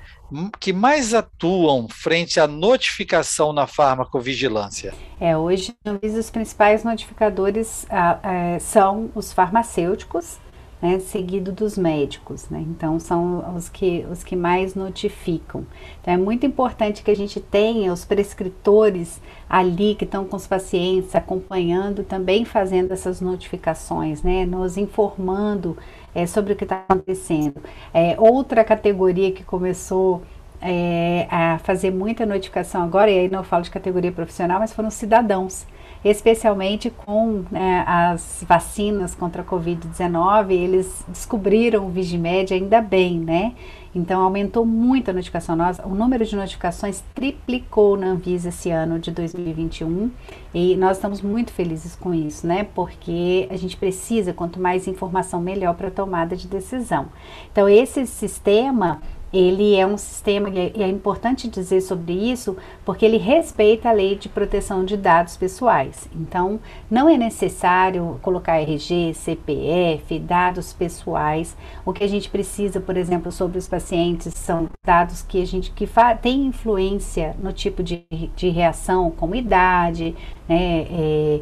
que 0.60 0.72
mais 0.72 1.14
atuam 1.14 1.88
frente 1.90 2.40
à 2.40 2.48
notificação 2.48 3.52
na 3.52 3.68
farmacovigilância? 3.68 4.94
É, 5.20 5.36
hoje 5.36 5.76
os 6.18 6.30
principais 6.30 6.84
notificadores 6.84 7.86
ah, 7.90 8.20
é, 8.24 8.60
são 8.60 9.12
os 9.14 9.34
farmacêuticos, 9.34 10.40
né, 10.82 11.00
seguido 11.00 11.52
dos 11.52 11.78
médicos, 11.78 12.50
né? 12.50 12.66
Então 12.68 13.00
são 13.00 13.56
os 13.56 13.70
que 13.70 14.06
os 14.12 14.24
que 14.24 14.36
mais 14.36 14.74
notificam. 14.74 15.66
Então 16.02 16.14
é 16.14 16.18
muito 16.18 16.46
importante 16.46 17.04
que 17.04 17.12
a 17.12 17.16
gente 17.16 17.40
tenha 17.40 17.94
os 17.94 18.04
prescritores 18.04 19.22
ali 19.48 19.94
que 19.94 20.06
estão 20.06 20.26
com 20.26 20.36
os 20.36 20.48
pacientes 20.48 21.14
acompanhando, 21.16 22.04
também 22.04 22.46
fazendo 22.46 22.92
essas 22.92 23.22
notificações, 23.22 24.24
né? 24.24 24.46
Nos 24.46 24.76
informando 24.76 25.78
é, 26.16 26.26
sobre 26.26 26.54
o 26.54 26.56
que 26.56 26.64
está 26.64 26.84
acontecendo. 26.88 27.62
É, 27.94 28.16
outra 28.20 28.64
categoria 28.64 29.32
que 29.32 29.44
começou 29.44 30.24
é, 30.62 31.28
a 31.30 31.60
fazer 31.60 31.92
muita 31.92 32.26
notificação 32.26 32.82
agora, 32.84 33.12
e 33.12 33.20
aí 33.20 33.30
não 33.30 33.44
falo 33.44 33.64
de 33.64 33.70
categoria 33.72 34.12
profissional, 34.12 34.60
mas 34.60 34.74
foram 34.74 34.90
cidadãos 34.90 35.66
especialmente 36.04 36.90
com 36.90 37.44
né, 37.52 37.84
as 37.86 38.44
vacinas 38.48 39.14
contra 39.14 39.42
a 39.42 39.46
Covid-19, 39.46 40.52
eles 40.52 41.04
descobriram 41.08 41.86
o 41.86 41.90
Vigimed 41.90 42.54
ainda 42.54 42.82
bem, 42.82 43.20
né? 43.20 43.54
Então 43.94 44.22
aumentou 44.22 44.66
muito 44.66 45.12
a 45.12 45.14
notificação. 45.14 45.56
Nós, 45.56 45.78
o 45.80 45.90
número 45.90 46.26
de 46.26 46.36
notificações 46.36 47.04
triplicou 47.14 47.98
na 47.98 48.08
Anvisa 48.08 48.50
esse 48.50 48.72
ano 48.72 48.98
de 48.98 49.12
2021 49.12 50.10
e 50.54 50.76
nós 50.78 50.98
estamos 50.98 51.22
muito 51.22 51.52
felizes 51.52 51.96
com 51.96 52.14
isso, 52.14 52.48
né? 52.48 52.66
Porque 52.74 53.48
a 53.52 53.58
gente 53.58 53.76
precisa, 53.76 54.34
quanto 54.34 54.60
mais 54.60 54.88
informação, 54.88 55.42
melhor 55.42 55.76
para 55.76 55.92
tomada 55.92 56.36
de 56.36 56.48
decisão. 56.48 57.08
Então, 57.52 57.68
esse 57.68 58.08
sistema 58.08 59.02
ele 59.34 59.76
é 59.76 59.86
um 59.86 59.98
sistema, 59.98 60.50
e 60.50 60.82
é 60.82 60.88
importante 60.88 61.48
dizer 61.48 61.82
sobre 61.82 62.14
isso, 62.14 62.58
porque 62.86 63.06
ele 63.06 63.18
respeita 63.18 63.90
a 63.90 63.94
lei 63.94 64.16
de 64.16 64.28
proteção 64.28 64.84
de 64.84 64.98
dados 64.98 65.38
pessoais. 65.38 66.10
Então, 66.14 66.60
não 66.90 67.08
é 67.08 67.18
necessário 67.18 68.20
colocar 68.22 68.60
RG, 68.60 69.14
CPF, 69.14 70.20
dados 70.20 70.74
pessoais. 70.74 71.56
O 71.86 71.94
que 71.94 72.04
a 72.04 72.08
gente 72.08 72.30
precisa, 72.30 72.82
por 72.82 72.98
exemplo, 72.98 73.32
sobre 73.32 73.58
os 73.58 73.68
pacientes 73.68 74.34
são 74.34 74.68
dados 74.86 75.22
que 75.22 75.42
a 75.42 75.46
gente 75.46 75.72
que 75.72 75.88
tem 76.22 76.46
influência 76.46 77.36
no 77.42 77.54
tipo 77.54 77.82
de, 77.82 78.06
de 78.36 78.50
reação, 78.50 79.12
como 79.12 79.36
idade, 79.36 80.16
né, 80.48 80.82
é, 80.82 80.88
é, 80.92 81.42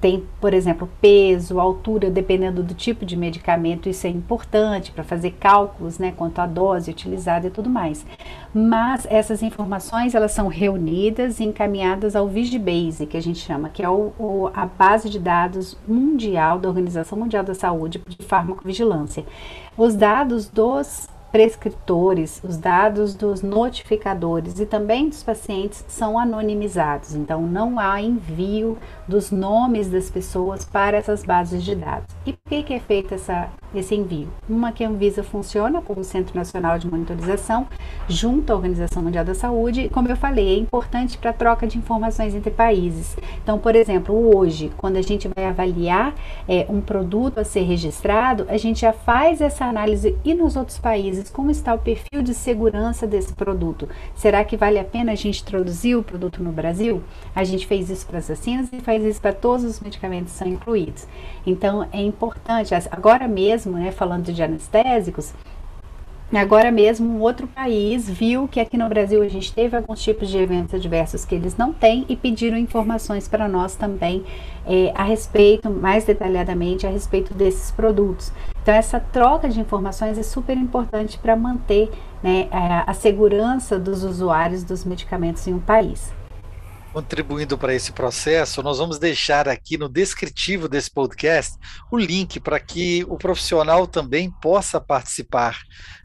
tem, 0.00 0.24
por 0.40 0.52
exemplo, 0.52 0.88
peso, 1.00 1.60
altura, 1.60 2.10
dependendo 2.10 2.62
do 2.62 2.74
tipo 2.74 3.04
de 3.04 3.16
medicamento, 3.16 3.88
isso 3.88 4.06
é 4.06 4.10
importante 4.10 4.90
para 4.90 5.04
fazer 5.04 5.32
cálculos, 5.32 5.98
né, 5.98 6.12
quanto 6.16 6.40
à 6.40 6.46
dose 6.46 6.90
utilizada 6.90 7.46
e 7.46 7.50
tudo 7.50 7.70
mais. 7.70 8.04
Mas 8.52 9.06
essas 9.10 9.42
informações 9.42 10.14
elas 10.14 10.32
são 10.32 10.48
reunidas 10.48 11.40
e 11.40 11.44
encaminhadas 11.44 12.16
ao 12.16 12.28
Vigibase, 12.28 13.06
que 13.06 13.16
a 13.16 13.22
gente 13.22 13.38
chama, 13.38 13.68
que 13.68 13.82
é 13.82 13.88
o, 13.88 14.12
o, 14.18 14.50
a 14.54 14.66
base 14.66 15.08
de 15.08 15.18
dados 15.18 15.76
mundial 15.86 16.58
da 16.58 16.68
Organização 16.68 17.18
Mundial 17.18 17.44
da 17.44 17.54
Saúde 17.54 18.02
de 18.06 18.24
farmacovigilância. 18.24 19.24
Os 19.76 19.94
dados 19.94 20.48
dos 20.48 21.08
prescritores, 21.34 22.40
os 22.44 22.56
dados 22.56 23.12
dos 23.12 23.42
notificadores 23.42 24.60
e 24.60 24.66
também 24.66 25.08
dos 25.08 25.24
pacientes 25.24 25.84
são 25.88 26.16
anonimizados, 26.16 27.12
então 27.12 27.42
não 27.42 27.76
há 27.76 28.00
envio 28.00 28.78
dos 29.08 29.32
nomes 29.32 29.88
das 29.88 30.08
pessoas 30.08 30.64
para 30.64 30.96
essas 30.96 31.24
bases 31.24 31.64
de 31.64 31.74
dados. 31.74 32.06
E 32.24 32.34
por 32.34 32.48
que, 32.48 32.62
que 32.62 32.74
é 32.74 32.78
feito 32.78 33.14
essa, 33.14 33.48
esse 33.78 33.94
envio? 33.94 34.28
Uma 34.48 34.72
que 34.72 34.84
a 34.84 34.88
Anvisa 34.88 35.22
funciona 35.22 35.80
como 35.80 36.04
Centro 36.04 36.36
Nacional 36.36 36.78
de 36.78 36.88
Monitorização, 36.88 37.66
junto 38.08 38.52
à 38.52 38.56
Organização 38.56 39.02
Mundial 39.02 39.24
da 39.24 39.34
Saúde, 39.34 39.88
como 39.88 40.08
eu 40.08 40.16
falei, 40.16 40.54
é 40.54 40.58
importante 40.58 41.18
para 41.18 41.30
a 41.30 41.34
troca 41.34 41.66
de 41.66 41.78
informações 41.78 42.34
entre 42.34 42.50
países. 42.50 43.16
Então, 43.42 43.58
por 43.58 43.74
exemplo, 43.74 44.36
hoje, 44.36 44.70
quando 44.76 44.96
a 44.96 45.02
gente 45.02 45.28
vai 45.28 45.46
avaliar 45.46 46.14
é, 46.48 46.66
um 46.68 46.80
produto 46.80 47.38
a 47.38 47.44
ser 47.44 47.62
registrado, 47.62 48.46
a 48.48 48.56
gente 48.56 48.80
já 48.80 48.92
faz 48.92 49.40
essa 49.40 49.64
análise 49.64 50.16
e 50.24 50.34
nos 50.34 50.56
outros 50.56 50.78
países 50.78 51.30
como 51.30 51.50
está 51.50 51.74
o 51.74 51.78
perfil 51.78 52.22
de 52.22 52.34
segurança 52.34 53.06
desse 53.06 53.32
produto. 53.32 53.88
Será 54.14 54.44
que 54.44 54.56
vale 54.56 54.78
a 54.78 54.84
pena 54.84 55.12
a 55.12 55.14
gente 55.14 55.42
introduzir 55.42 55.96
o 55.96 56.02
produto 56.02 56.42
no 56.42 56.52
Brasil? 56.52 57.02
A 57.34 57.44
gente 57.44 57.66
fez 57.66 57.90
isso 57.90 58.06
para 58.06 58.18
as 58.18 58.28
vacinas 58.28 58.68
e 58.72 58.80
faz 58.80 59.04
isso 59.04 59.20
para 59.20 59.32
todos 59.32 59.64
os 59.64 59.80
medicamentos 59.80 60.32
que 60.32 60.38
são 60.38 60.48
incluídos. 60.48 61.06
Então 61.46 61.86
é 61.92 62.00
importante, 62.00 62.74
agora 62.90 63.28
mesmo, 63.28 63.63
né, 63.72 63.90
falando 63.92 64.32
de 64.32 64.42
anestésicos, 64.42 65.32
Agora 66.32 66.70
mesmo, 66.72 67.08
um 67.08 67.20
outro 67.20 67.46
país 67.46 68.08
viu 68.08 68.48
que 68.48 68.58
aqui 68.58 68.76
no 68.76 68.88
Brasil 68.88 69.22
a 69.22 69.28
gente 69.28 69.52
teve 69.52 69.76
alguns 69.76 70.02
tipos 70.02 70.28
de 70.28 70.38
eventos 70.38 70.74
adversos 70.74 71.24
que 71.24 71.34
eles 71.34 71.56
não 71.56 71.72
têm 71.72 72.04
e 72.08 72.16
pediram 72.16 72.56
informações 72.56 73.28
para 73.28 73.46
nós 73.46 73.76
também 73.76 74.24
é, 74.66 74.92
a 74.96 75.04
respeito, 75.04 75.70
mais 75.70 76.04
detalhadamente, 76.04 76.86
a 76.86 76.90
respeito 76.90 77.34
desses 77.34 77.70
produtos. 77.70 78.32
Então, 78.62 78.74
essa 78.74 78.98
troca 78.98 79.48
de 79.48 79.60
informações 79.60 80.18
é 80.18 80.22
super 80.22 80.56
importante 80.56 81.18
para 81.18 81.36
manter 81.36 81.90
né, 82.22 82.48
a, 82.50 82.90
a 82.90 82.94
segurança 82.94 83.78
dos 83.78 84.02
usuários 84.02 84.64
dos 84.64 84.84
medicamentos 84.84 85.46
em 85.46 85.54
um 85.54 85.60
país 85.60 86.12
contribuindo 86.94 87.58
para 87.58 87.74
esse 87.74 87.90
processo, 87.90 88.62
nós 88.62 88.78
vamos 88.78 89.00
deixar 89.00 89.48
aqui 89.48 89.76
no 89.76 89.88
descritivo 89.88 90.68
desse 90.68 90.88
podcast 90.88 91.58
o 91.90 91.98
link 91.98 92.38
para 92.38 92.60
que 92.60 93.04
o 93.08 93.18
profissional 93.18 93.84
também 93.84 94.30
possa 94.30 94.80
participar 94.80 95.58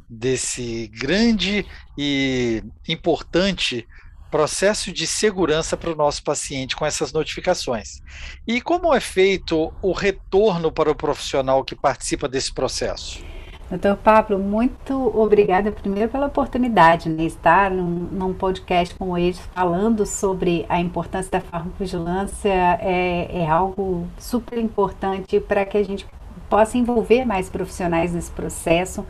desse 0.10 0.88
grande 0.88 1.64
e 1.96 2.64
importante 2.88 3.88
processo 4.32 4.92
de 4.92 5.06
segurança 5.06 5.78
para 5.78 5.92
o 5.92 5.96
nosso 5.96 6.24
paciente 6.24 6.76
com 6.76 6.84
essas 6.84 7.14
notificações. 7.14 8.02
E 8.48 8.60
como 8.60 8.92
é 8.92 9.00
feito 9.00 9.72
o 9.84 9.92
retorno 9.92 10.72
para 10.72 10.90
o 10.90 10.96
profissional 10.96 11.64
que 11.64 11.76
participa 11.76 12.28
desse 12.28 12.52
processo? 12.52 13.29
Doutor 13.70 13.98
Pablo, 13.98 14.40
muito 14.40 15.16
obrigada 15.16 15.72
primeiro 15.72 16.10
pela 16.10 16.26
oportunidade 16.26 17.04
de 17.04 17.16
né, 17.16 17.24
estar 17.26 17.70
num, 17.70 17.86
num, 18.12 18.34
podcast 18.34 18.96
como 18.96 19.16
esse 19.16 19.40
falando 19.54 20.08
sobre 20.08 20.66
a 20.68 20.80
importância 20.80 21.30
da 21.34 21.40
farmacovigilância 21.40 22.50
é, 22.50 23.44
é 23.44 23.48
algo 23.48 24.08
super 24.18 24.58
importante 24.58 25.40
para 25.40 25.64
que 25.66 25.78
a 25.78 25.84
gente 25.84 26.08
possa 26.50 26.80
envolver 26.80 27.26
mais 27.26 27.48
profissionais 27.48 28.12
nesse 28.12 28.32
processo 28.32 29.06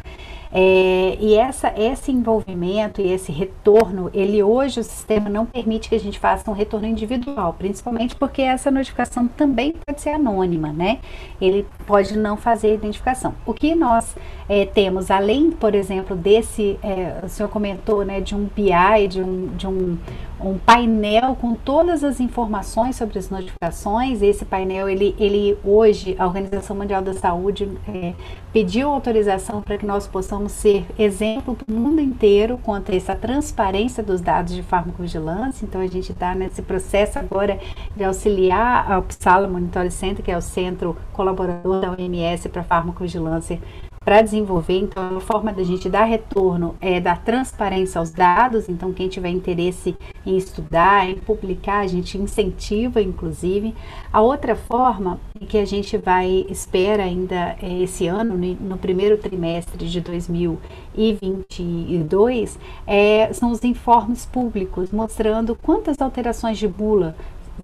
é, 0.51 1.15
e 1.19 1.35
essa, 1.35 1.71
esse 1.77 2.11
envolvimento 2.11 3.01
e 3.01 3.11
esse 3.11 3.31
retorno, 3.31 4.09
ele 4.13 4.41
hoje 4.41 4.79
o 4.79 4.83
sistema 4.83 5.29
não 5.29 5.45
permite 5.45 5.89
que 5.89 5.95
a 5.95 5.99
gente 5.99 6.17
faça 6.17 6.49
um 6.49 6.53
retorno 6.53 6.87
individual, 6.87 7.53
principalmente 7.53 8.15
porque 8.15 8.41
essa 8.41 8.71
notificação 8.71 9.27
também 9.27 9.75
pode 9.85 10.01
ser 10.01 10.09
anônima, 10.09 10.73
né? 10.73 10.99
Ele 11.39 11.67
pode 11.85 12.17
não 12.17 12.35
fazer 12.35 12.71
a 12.71 12.73
identificação. 12.73 13.35
O 13.45 13.53
que 13.53 13.75
nós 13.75 14.15
é, 14.47 14.65
temos, 14.65 15.11
além, 15.11 15.51
por 15.51 15.75
exemplo, 15.75 16.15
desse, 16.15 16.79
é, 16.81 17.19
o 17.23 17.29
senhor 17.29 17.49
comentou, 17.49 18.03
né, 18.03 18.19
de 18.19 18.33
um 18.33 18.49
BI, 18.55 19.07
de 19.07 19.21
um, 19.21 19.47
de 19.55 19.67
um, 19.67 19.97
um 20.41 20.57
painel 20.57 21.35
com 21.35 21.53
todas 21.53 22.03
as 22.03 22.19
informações 22.19 22.95
sobre 22.95 23.19
as 23.19 23.29
notificações. 23.29 24.23
Esse 24.23 24.45
painel, 24.45 24.89
ele, 24.89 25.15
ele 25.19 25.57
hoje, 25.63 26.15
a 26.17 26.25
Organização 26.25 26.75
Mundial 26.75 27.03
da 27.03 27.13
Saúde 27.13 27.69
é, 27.87 28.13
pediu 28.51 28.89
autorização 28.89 29.61
para 29.61 29.77
que 29.77 29.85
nós 29.85 30.07
possamos 30.07 30.38
ser 30.47 30.85
exemplo 30.97 31.55
para 31.55 31.73
o 31.73 31.77
mundo 31.77 31.99
inteiro 31.99 32.57
quanto 32.63 32.91
a 32.91 32.95
essa 32.95 33.15
transparência 33.15 34.01
dos 34.01 34.21
dados 34.21 34.53
de 34.55 34.63
farmacovigilância. 34.63 35.65
Então, 35.65 35.81
a 35.81 35.87
gente 35.87 36.11
está 36.11 36.33
nesse 36.35 36.61
processo 36.61 37.19
agora 37.19 37.59
de 37.95 38.03
auxiliar 38.03 38.89
a 38.89 38.99
Uppsala 38.99 39.47
Monitoring 39.47 39.89
Center, 39.89 40.23
que 40.23 40.31
é 40.31 40.37
o 40.37 40.41
centro 40.41 40.95
colaborador 41.11 41.81
da 41.81 41.91
OMS 41.91 42.47
para 42.47 42.63
farmacovigilância, 42.63 43.59
para 44.03 44.21
desenvolver. 44.21 44.79
Então, 44.79 45.17
a 45.17 45.21
forma 45.21 45.51
da 45.51 45.63
gente 45.63 45.89
dar 45.89 46.05
retorno 46.05 46.75
é 46.79 46.99
dar 46.99 47.23
transparência 47.23 47.97
aos 47.99 48.11
dados. 48.11 48.69
Então, 48.69 48.93
quem 48.93 49.07
tiver 49.07 49.29
interesse 49.29 49.97
em 50.25 50.37
estudar, 50.37 51.09
em 51.09 51.15
publicar, 51.15 51.79
a 51.79 51.87
gente 51.87 52.17
incentiva, 52.17 53.01
inclusive. 53.01 53.73
A 54.11 54.21
outra 54.21 54.55
forma 54.55 55.19
que 55.47 55.57
a 55.57 55.65
gente 55.65 55.97
vai 55.97 56.45
espera 56.49 57.03
ainda 57.03 57.55
é, 57.61 57.81
esse 57.81 58.07
ano, 58.07 58.35
no 58.59 58.77
primeiro 58.77 59.17
trimestre 59.17 59.87
de 59.87 60.01
2022, 60.01 62.59
é, 62.85 63.31
são 63.33 63.51
os 63.51 63.63
informes 63.63 64.25
públicos 64.25 64.91
mostrando 64.91 65.55
quantas 65.55 66.01
alterações 66.01 66.57
de 66.57 66.67
bula 66.67 67.15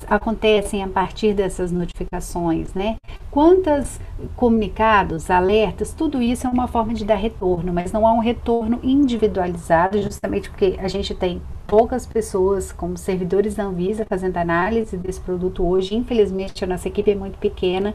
acontecem 0.07 0.83
a 0.83 0.87
partir 0.87 1.33
dessas 1.33 1.71
notificações, 1.71 2.73
né? 2.73 2.95
Quantos 3.31 3.99
comunicados, 4.35 5.29
alertas, 5.29 5.93
tudo 5.93 6.21
isso 6.21 6.47
é 6.47 6.49
uma 6.49 6.67
forma 6.67 6.93
de 6.93 7.03
dar 7.03 7.15
retorno, 7.15 7.73
mas 7.73 7.91
não 7.91 8.07
há 8.07 8.13
um 8.13 8.19
retorno 8.19 8.79
individualizado, 8.81 10.01
justamente 10.01 10.49
porque 10.49 10.77
a 10.79 10.87
gente 10.87 11.13
tem 11.13 11.41
poucas 11.67 12.05
pessoas 12.05 12.71
como 12.71 12.97
servidores 12.97 13.55
da 13.55 13.63
Anvisa 13.63 14.05
fazendo 14.07 14.37
análise 14.37 14.95
desse 14.97 15.19
produto 15.19 15.65
hoje. 15.65 15.95
Infelizmente, 15.95 16.63
a 16.63 16.67
nossa 16.67 16.87
equipe 16.87 17.11
é 17.11 17.15
muito 17.15 17.37
pequena. 17.37 17.93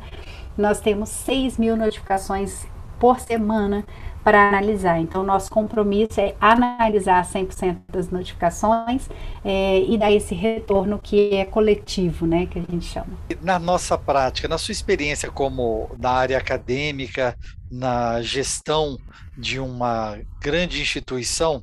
Nós 0.59 0.81
temos 0.81 1.09
6 1.09 1.57
mil 1.57 1.77
notificações 1.77 2.67
por 2.99 3.19
semana 3.19 3.85
para 4.23 4.49
analisar. 4.49 5.01
Então, 5.01 5.23
nosso 5.23 5.51
compromisso 5.51 6.21
é 6.21 6.35
analisar 6.41 7.25
100% 7.25 7.79
das 7.89 8.11
notificações 8.11 9.09
é, 9.45 9.81
e 9.81 9.97
dar 9.97 10.13
esse 10.13 10.35
retorno 10.35 10.99
que 10.99 11.35
é 11.35 11.45
coletivo, 11.45 12.27
né, 12.27 12.47
que 12.47 12.59
a 12.59 12.63
gente 12.63 12.85
chama. 12.87 13.09
Na 13.43 13.59
nossa 13.59 13.97
prática, 13.97 14.49
na 14.49 14.59
sua 14.59 14.73
experiência 14.73 15.31
como 15.31 15.91
na 15.99 16.11
área 16.11 16.39
acadêmica, 16.39 17.37
na 17.71 18.21
gestão 18.21 18.99
de 19.37 19.59
uma 19.59 20.19
grande 20.41 20.81
instituição, 20.81 21.63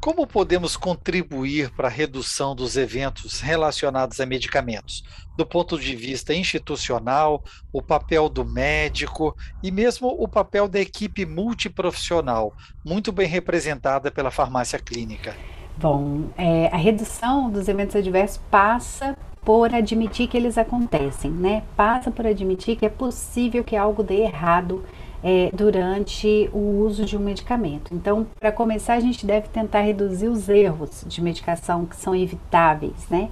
como 0.00 0.26
podemos 0.26 0.76
contribuir 0.76 1.70
para 1.70 1.88
a 1.88 1.90
redução 1.90 2.54
dos 2.54 2.76
eventos 2.76 3.40
relacionados 3.40 4.20
a 4.20 4.26
medicamentos? 4.26 5.02
Do 5.36 5.44
ponto 5.44 5.78
de 5.78 5.96
vista 5.96 6.32
institucional, 6.32 7.42
o 7.72 7.82
papel 7.82 8.28
do 8.28 8.44
médico 8.44 9.36
e 9.62 9.70
mesmo 9.70 10.08
o 10.08 10.28
papel 10.28 10.68
da 10.68 10.80
equipe 10.80 11.26
multiprofissional, 11.26 12.52
muito 12.84 13.10
bem 13.10 13.26
representada 13.26 14.10
pela 14.10 14.30
farmácia 14.30 14.78
clínica. 14.78 15.34
Bom, 15.76 16.30
é, 16.38 16.68
a 16.68 16.76
redução 16.76 17.50
dos 17.50 17.68
eventos 17.68 17.96
adversos 17.96 18.40
passa 18.50 19.16
por 19.44 19.72
admitir 19.74 20.26
que 20.26 20.36
eles 20.36 20.58
acontecem, 20.58 21.30
né? 21.30 21.62
Passa 21.76 22.10
por 22.10 22.26
admitir 22.26 22.76
que 22.76 22.86
é 22.86 22.88
possível 22.88 23.62
que 23.62 23.76
algo 23.76 24.02
dê 24.02 24.22
errado 24.22 24.84
é, 25.28 25.50
durante 25.52 26.48
o 26.52 26.84
uso 26.84 27.04
de 27.04 27.16
um 27.16 27.20
medicamento. 27.20 27.92
Então, 27.92 28.24
para 28.38 28.52
começar, 28.52 28.94
a 28.94 29.00
gente 29.00 29.26
deve 29.26 29.48
tentar 29.48 29.80
reduzir 29.80 30.28
os 30.28 30.48
erros 30.48 31.04
de 31.04 31.20
medicação 31.20 31.84
que 31.84 31.96
são 31.96 32.14
evitáveis, 32.14 33.08
né? 33.10 33.28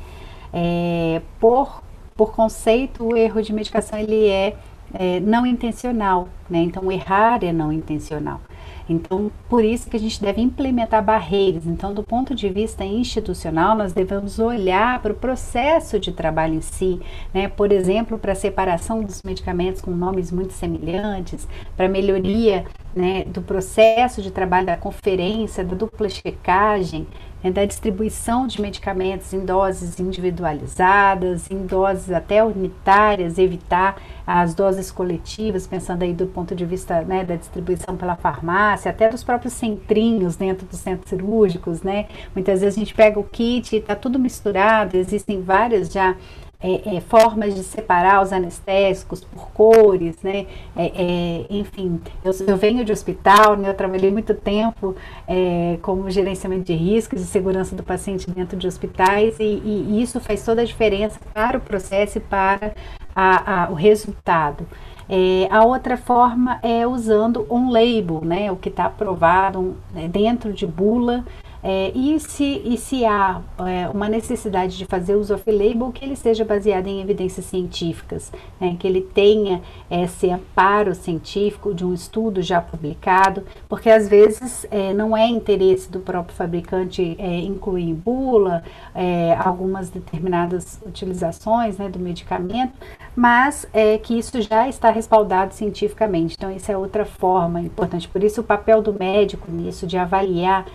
É, 0.52 1.22
por, 1.38 1.84
por 2.16 2.32
conceito, 2.32 3.04
o 3.04 3.16
erro 3.16 3.40
de 3.40 3.52
medicação 3.52 3.96
ele 3.96 4.26
é, 4.26 4.56
é 4.92 5.20
não 5.20 5.46
intencional, 5.46 6.28
né? 6.50 6.58
Então, 6.58 6.90
errar 6.90 7.44
é 7.44 7.52
não 7.52 7.72
intencional. 7.72 8.40
Então, 8.88 9.30
por 9.48 9.64
isso 9.64 9.88
que 9.88 9.96
a 9.96 10.00
gente 10.00 10.20
deve 10.20 10.40
implementar 10.40 11.02
barreiras. 11.02 11.66
Então, 11.66 11.94
do 11.94 12.02
ponto 12.02 12.34
de 12.34 12.48
vista 12.48 12.84
institucional, 12.84 13.74
nós 13.74 13.92
devemos 13.92 14.38
olhar 14.38 15.00
para 15.00 15.12
o 15.12 15.16
processo 15.16 15.98
de 15.98 16.12
trabalho 16.12 16.54
em 16.54 16.60
si, 16.60 17.00
né? 17.32 17.48
Por 17.48 17.72
exemplo, 17.72 18.18
para 18.18 18.32
a 18.32 18.36
separação 18.36 19.02
dos 19.02 19.22
medicamentos 19.22 19.80
com 19.80 19.90
nomes 19.90 20.30
muito 20.30 20.52
semelhantes, 20.52 21.48
para 21.76 21.88
melhoria 21.88 22.64
né, 22.94 23.24
do 23.24 23.42
processo 23.42 24.22
de 24.22 24.30
trabalho 24.30 24.66
da 24.66 24.76
conferência, 24.76 25.64
da 25.64 25.74
dupla 25.74 26.08
checagem, 26.08 27.06
né, 27.44 27.50
da 27.50 27.66
distribuição 27.66 28.46
de 28.46 28.62
medicamentos 28.62 29.34
em 29.34 29.44
doses 29.44 30.00
individualizadas, 30.00 31.50
em 31.50 31.66
doses 31.66 32.10
até 32.10 32.42
unitárias, 32.42 33.38
evitar 33.38 34.00
as 34.26 34.54
doses 34.54 34.90
coletivas, 34.90 35.66
pensando 35.66 36.02
aí 36.02 36.14
do 36.14 36.26
ponto 36.26 36.54
de 36.54 36.64
vista 36.64 37.02
né, 37.02 37.22
da 37.22 37.36
distribuição 37.36 37.94
pela 37.94 38.16
farmácia, 38.16 38.90
até 38.90 39.10
dos 39.10 39.22
próprios 39.22 39.52
centrinhos 39.52 40.36
dentro 40.36 40.66
dos 40.66 40.78
centros 40.78 41.10
cirúrgicos, 41.10 41.82
né? 41.82 42.06
Muitas 42.34 42.62
vezes 42.62 42.76
a 42.76 42.80
gente 42.80 42.94
pega 42.94 43.20
o 43.20 43.24
kit 43.24 43.76
e 43.76 43.78
está 43.78 43.94
tudo 43.94 44.18
misturado, 44.18 44.96
existem 44.96 45.42
várias 45.42 45.92
já 45.92 46.16
é, 46.64 46.96
é, 46.96 47.00
formas 47.02 47.54
de 47.54 47.62
separar 47.62 48.22
os 48.22 48.32
anestésicos 48.32 49.22
por 49.22 49.50
cores, 49.50 50.16
né? 50.22 50.46
É, 50.74 50.86
é 50.86 51.46
enfim, 51.50 52.00
eu, 52.24 52.32
eu, 52.46 52.56
venho 52.56 52.82
de 52.86 52.90
hospital, 52.90 53.54
né? 53.54 53.68
eu 53.68 53.74
trabalhei 53.74 54.10
muito 54.10 54.34
tempo 54.34 54.96
é, 55.28 55.78
como 55.82 56.10
gerenciamento 56.10 56.64
de 56.64 56.72
riscos 56.72 57.20
e 57.20 57.26
segurança 57.26 57.76
do 57.76 57.82
paciente 57.82 58.30
dentro 58.30 58.56
de 58.56 58.66
hospitais 58.66 59.38
e, 59.38 59.44
e, 59.44 60.02
isso 60.02 60.18
faz 60.20 60.42
toda 60.42 60.62
a 60.62 60.64
diferença 60.64 61.20
para 61.34 61.58
o 61.58 61.60
processo 61.60 62.16
e 62.16 62.20
para 62.22 62.72
a, 63.14 63.64
a, 63.64 63.70
o 63.70 63.74
resultado. 63.74 64.66
É, 65.06 65.46
a 65.50 65.62
outra 65.66 65.98
forma 65.98 66.58
é 66.62 66.86
usando 66.86 67.46
um 67.50 67.70
label, 67.70 68.22
né, 68.24 68.50
o 68.50 68.56
que 68.56 68.70
está 68.70 68.86
aprovado 68.86 69.58
um, 69.58 69.74
né, 69.92 70.08
dentro 70.08 70.50
de 70.50 70.66
bula 70.66 71.26
é, 71.66 71.90
e, 71.94 72.20
se, 72.20 72.60
e 72.62 72.76
se 72.76 73.06
há 73.06 73.40
é, 73.60 73.88
uma 73.88 74.06
necessidade 74.06 74.76
de 74.76 74.84
fazer 74.84 75.14
uso 75.14 75.32
off-label, 75.34 75.90
que 75.92 76.04
ele 76.04 76.12
esteja 76.12 76.44
baseado 76.44 76.88
em 76.88 77.00
evidências 77.00 77.46
científicas, 77.46 78.30
né, 78.60 78.76
que 78.78 78.86
ele 78.86 79.00
tenha 79.00 79.62
esse 79.90 80.28
amparo 80.28 80.94
científico 80.94 81.72
de 81.72 81.82
um 81.82 81.94
estudo 81.94 82.42
já 82.42 82.60
publicado, 82.60 83.44
porque 83.66 83.88
às 83.88 84.06
vezes 84.10 84.66
é, 84.70 84.92
não 84.92 85.16
é 85.16 85.26
interesse 85.26 85.90
do 85.90 86.00
próprio 86.00 86.36
fabricante 86.36 87.16
é, 87.18 87.38
incluir 87.38 87.88
em 87.88 87.94
bula 87.94 88.62
é, 88.94 89.34
algumas 89.40 89.88
determinadas 89.88 90.78
utilizações 90.84 91.78
né, 91.78 91.88
do 91.88 91.98
medicamento, 91.98 92.74
mas 93.16 93.66
é, 93.72 93.96
que 93.96 94.18
isso 94.18 94.38
já 94.42 94.68
está 94.68 94.90
respaldado 94.90 95.54
cientificamente. 95.54 96.34
Então, 96.36 96.50
isso 96.50 96.70
é 96.70 96.76
outra 96.76 97.06
forma 97.06 97.62
importante. 97.62 98.06
Por 98.06 98.22
isso, 98.22 98.42
o 98.42 98.44
papel 98.44 98.82
do 98.82 98.92
médico 98.92 99.50
nisso, 99.50 99.86
de 99.86 99.96
avaliar 99.96 100.66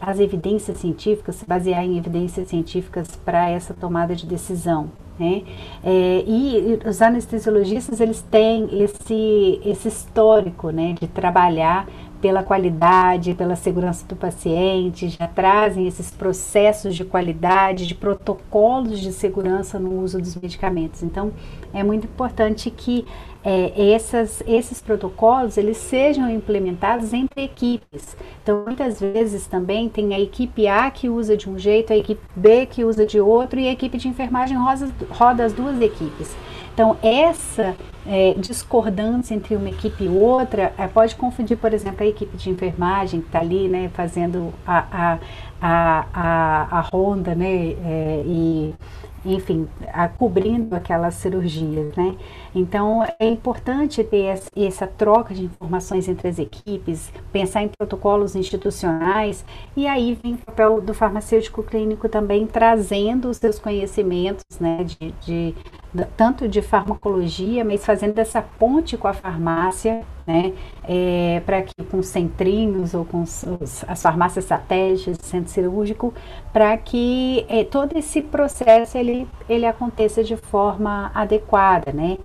as 0.00 0.18
evidências 0.26 0.78
científicas, 0.78 1.36
se 1.36 1.46
basear 1.46 1.84
em 1.84 1.96
evidências 1.96 2.48
científicas 2.48 3.08
para 3.24 3.48
essa 3.48 3.72
tomada 3.72 4.14
de 4.14 4.26
decisão. 4.26 4.90
Né? 5.18 5.44
É, 5.82 6.24
e 6.26 6.78
os 6.86 7.00
anestesiologistas 7.00 8.00
eles 8.00 8.20
têm 8.20 8.82
esse, 8.82 9.60
esse 9.64 9.88
histórico 9.88 10.68
né, 10.68 10.94
de 11.00 11.08
trabalhar 11.08 11.86
pela 12.20 12.42
qualidade, 12.42 13.34
pela 13.34 13.56
segurança 13.56 14.04
do 14.06 14.16
paciente, 14.16 15.08
já 15.08 15.26
trazem 15.26 15.86
esses 15.86 16.10
processos 16.10 16.94
de 16.94 17.04
qualidade, 17.04 17.86
de 17.86 17.94
protocolos 17.94 19.00
de 19.00 19.12
segurança 19.12 19.78
no 19.78 20.00
uso 20.00 20.18
dos 20.18 20.34
medicamentos. 20.34 21.02
Então, 21.02 21.30
é 21.72 21.82
muito 21.82 22.06
importante 22.06 22.70
que 22.70 23.06
é, 23.48 23.92
essas, 23.92 24.42
esses 24.44 24.82
protocolos 24.82 25.56
eles 25.56 25.76
sejam 25.76 26.28
implementados 26.28 27.12
entre 27.12 27.44
equipes. 27.44 28.16
Então, 28.42 28.64
muitas 28.64 28.98
vezes 28.98 29.46
também 29.46 29.88
tem 29.88 30.12
a 30.14 30.18
equipe 30.18 30.66
A 30.66 30.90
que 30.90 31.08
usa 31.08 31.36
de 31.36 31.48
um 31.48 31.56
jeito, 31.56 31.92
a 31.92 31.96
equipe 31.96 32.20
B 32.34 32.66
que 32.66 32.84
usa 32.84 33.06
de 33.06 33.20
outro 33.20 33.60
e 33.60 33.68
a 33.68 33.70
equipe 33.70 33.98
de 33.98 34.08
enfermagem 34.08 34.56
roda, 34.56 34.90
roda 35.10 35.44
as 35.44 35.52
duas 35.52 35.80
equipes. 35.80 36.34
Então, 36.74 36.96
essa 37.00 37.76
é, 38.04 38.34
discordantes 38.34 39.30
entre 39.30 39.54
uma 39.54 39.68
equipe 39.68 40.04
e 40.04 40.08
outra, 40.08 40.74
é, 40.76 40.88
pode 40.88 41.14
confundir, 41.14 41.56
por 41.56 41.72
exemplo, 41.72 42.04
a 42.04 42.06
equipe 42.06 42.36
de 42.36 42.50
enfermagem 42.50 43.20
que 43.20 43.28
está 43.28 43.38
ali, 43.38 43.68
né, 43.68 43.88
fazendo 43.94 44.52
a, 44.66 44.78
a, 44.90 45.18
a, 45.62 46.06
a, 46.12 46.78
a 46.78 46.80
ronda, 46.80 47.34
né, 47.34 47.46
é, 47.46 48.22
e 48.26 48.74
enfim, 49.26 49.68
a, 49.92 50.08
cobrindo 50.08 50.74
aquelas 50.74 51.14
cirurgias, 51.14 51.94
né? 51.96 52.16
Então 52.54 53.04
é 53.18 53.26
importante 53.26 54.02
ter 54.04 54.38
essa 54.56 54.86
troca 54.86 55.34
de 55.34 55.44
informações 55.44 56.08
entre 56.08 56.28
as 56.28 56.38
equipes, 56.38 57.12
pensar 57.32 57.62
em 57.62 57.68
protocolos 57.68 58.36
institucionais 58.36 59.44
e 59.76 59.86
aí 59.86 60.18
vem 60.22 60.34
o 60.34 60.38
papel 60.38 60.80
do 60.80 60.94
farmacêutico 60.94 61.62
clínico 61.62 62.08
também 62.08 62.46
trazendo 62.46 63.28
os 63.28 63.36
seus 63.36 63.58
conhecimentos, 63.58 64.44
né, 64.60 64.84
de, 64.84 65.12
de 65.22 65.54
tanto 66.04 66.48
de 66.48 66.60
farmacologia, 66.60 67.64
mas 67.64 67.84
fazendo 67.84 68.18
essa 68.18 68.42
ponte 68.42 68.96
com 68.96 69.08
a 69.08 69.12
farmácia, 69.12 70.02
né, 70.26 70.52
é, 70.82 71.40
para 71.46 71.62
que 71.62 71.84
com 71.84 72.02
centrinhos 72.02 72.94
ou 72.94 73.04
com 73.04 73.22
os, 73.22 73.44
as 73.86 74.02
farmácias 74.02 74.44
satélites, 74.44 75.16
centro 75.22 75.50
cirúrgico, 75.50 76.12
para 76.52 76.76
que 76.76 77.46
é, 77.48 77.62
todo 77.64 77.96
esse 77.96 78.20
processo 78.20 78.98
ele, 78.98 79.28
ele 79.48 79.64
aconteça 79.66 80.24
de 80.24 80.36
forma 80.36 81.10
adequada, 81.14 81.92
né. 81.92 82.18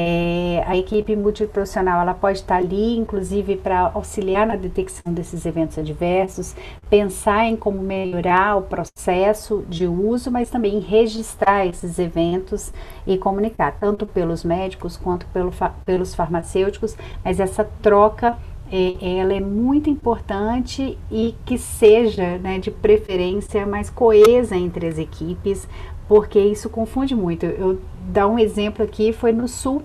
É, 0.00 0.62
a 0.64 0.76
equipe 0.76 1.16
multiprofissional 1.16 2.00
ela 2.00 2.14
pode 2.14 2.38
estar 2.38 2.58
ali, 2.58 2.96
inclusive, 2.96 3.56
para 3.56 3.90
auxiliar 3.92 4.46
na 4.46 4.54
detecção 4.54 5.12
desses 5.12 5.44
eventos 5.44 5.76
adversos, 5.76 6.54
pensar 6.88 7.46
em 7.46 7.56
como 7.56 7.82
melhorar 7.82 8.58
o 8.58 8.62
processo 8.62 9.64
de 9.68 9.88
uso, 9.88 10.30
mas 10.30 10.50
também 10.50 10.78
registrar 10.78 11.66
esses 11.66 11.98
eventos 11.98 12.72
e 13.04 13.18
comunicar, 13.18 13.76
tanto 13.80 14.06
pelos 14.06 14.44
médicos 14.44 14.96
quanto 14.96 15.26
pelo, 15.26 15.50
pelos 15.84 16.14
farmacêuticos, 16.14 16.96
mas 17.24 17.40
essa 17.40 17.64
troca 17.82 18.38
é, 18.70 19.18
ela 19.18 19.32
é 19.32 19.40
muito 19.40 19.90
importante 19.90 20.96
e 21.10 21.34
que 21.44 21.58
seja, 21.58 22.38
né, 22.38 22.60
de 22.60 22.70
preferência, 22.70 23.66
mais 23.66 23.90
coesa 23.90 24.56
entre 24.56 24.86
as 24.86 24.96
equipes, 24.96 25.66
porque 26.08 26.40
isso 26.40 26.70
confunde 26.70 27.14
muito. 27.14 27.44
Eu 27.44 27.78
dar 28.08 28.26
um 28.26 28.38
exemplo 28.38 28.84
aqui, 28.84 29.12
foi 29.12 29.30
no 29.30 29.46
sul. 29.46 29.82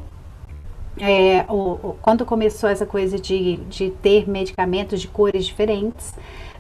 É, 0.98 1.44
o, 1.50 1.72
o, 1.72 1.98
quando 2.02 2.26
começou 2.26 2.70
essa 2.70 2.86
coisa 2.86 3.20
de, 3.20 3.58
de 3.68 3.90
ter 3.90 4.30
medicamentos 4.30 5.02
de 5.02 5.08
cores 5.08 5.46
diferentes, 5.46 6.14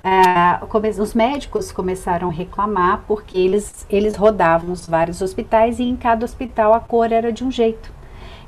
é, 0.03 0.65
come, 0.65 0.89
os 0.89 1.13
médicos 1.13 1.71
começaram 1.71 2.27
a 2.27 2.31
reclamar 2.31 3.03
porque 3.07 3.37
eles, 3.37 3.85
eles 3.89 4.15
rodavam 4.15 4.73
os 4.73 4.85
vários 4.85 5.21
hospitais 5.21 5.79
e 5.79 5.83
em 5.83 5.95
cada 5.95 6.25
hospital 6.25 6.73
a 6.73 6.79
cor 6.79 7.11
era 7.11 7.31
de 7.31 7.43
um 7.43 7.49
jeito. 7.49 7.91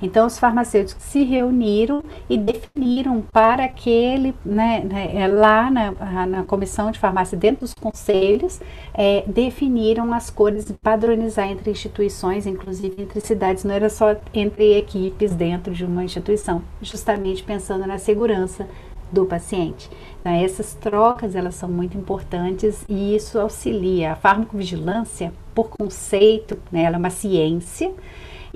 Então, 0.05 0.27
os 0.27 0.37
farmacêuticos 0.37 1.03
se 1.03 1.23
reuniram 1.23 2.03
e 2.29 2.37
definiram 2.37 3.21
para 3.21 3.65
aquele, 3.65 4.35
né, 4.45 4.83
né, 4.83 5.11
é, 5.15 5.27
lá 5.27 5.71
na, 5.71 6.25
na 6.27 6.43
comissão 6.43 6.91
de 6.91 6.99
farmácia, 6.99 7.37
dentro 7.37 7.61
dos 7.61 7.73
conselhos, 7.73 8.61
é, 8.93 9.23
definiram 9.27 10.13
as 10.13 10.29
cores, 10.29 10.71
padronizar 10.81 11.49
entre 11.49 11.71
instituições, 11.71 12.45
inclusive 12.45 13.01
entre 13.01 13.19
cidades, 13.19 13.63
não 13.63 13.73
era 13.73 13.89
só 13.89 14.15
entre 14.33 14.77
equipes 14.77 15.33
dentro 15.33 15.73
de 15.73 15.83
uma 15.83 16.03
instituição, 16.03 16.61
justamente 16.81 17.43
pensando 17.43 17.87
na 17.87 17.97
segurança 17.97 18.67
do 19.11 19.25
paciente. 19.25 19.89
Então, 20.21 20.33
essas 20.33 20.73
trocas 20.73 21.35
elas 21.35 21.55
são 21.55 21.69
muito 21.69 21.97
importantes 21.97 22.85
e 22.87 23.15
isso 23.15 23.39
auxilia. 23.39 24.11
A 24.11 24.15
farmacovigilância, 24.15 25.33
por 25.53 25.69
conceito, 25.69 26.59
né, 26.71 26.83
ela 26.83 26.95
é 26.95 26.99
uma 26.99 27.09
ciência, 27.09 27.91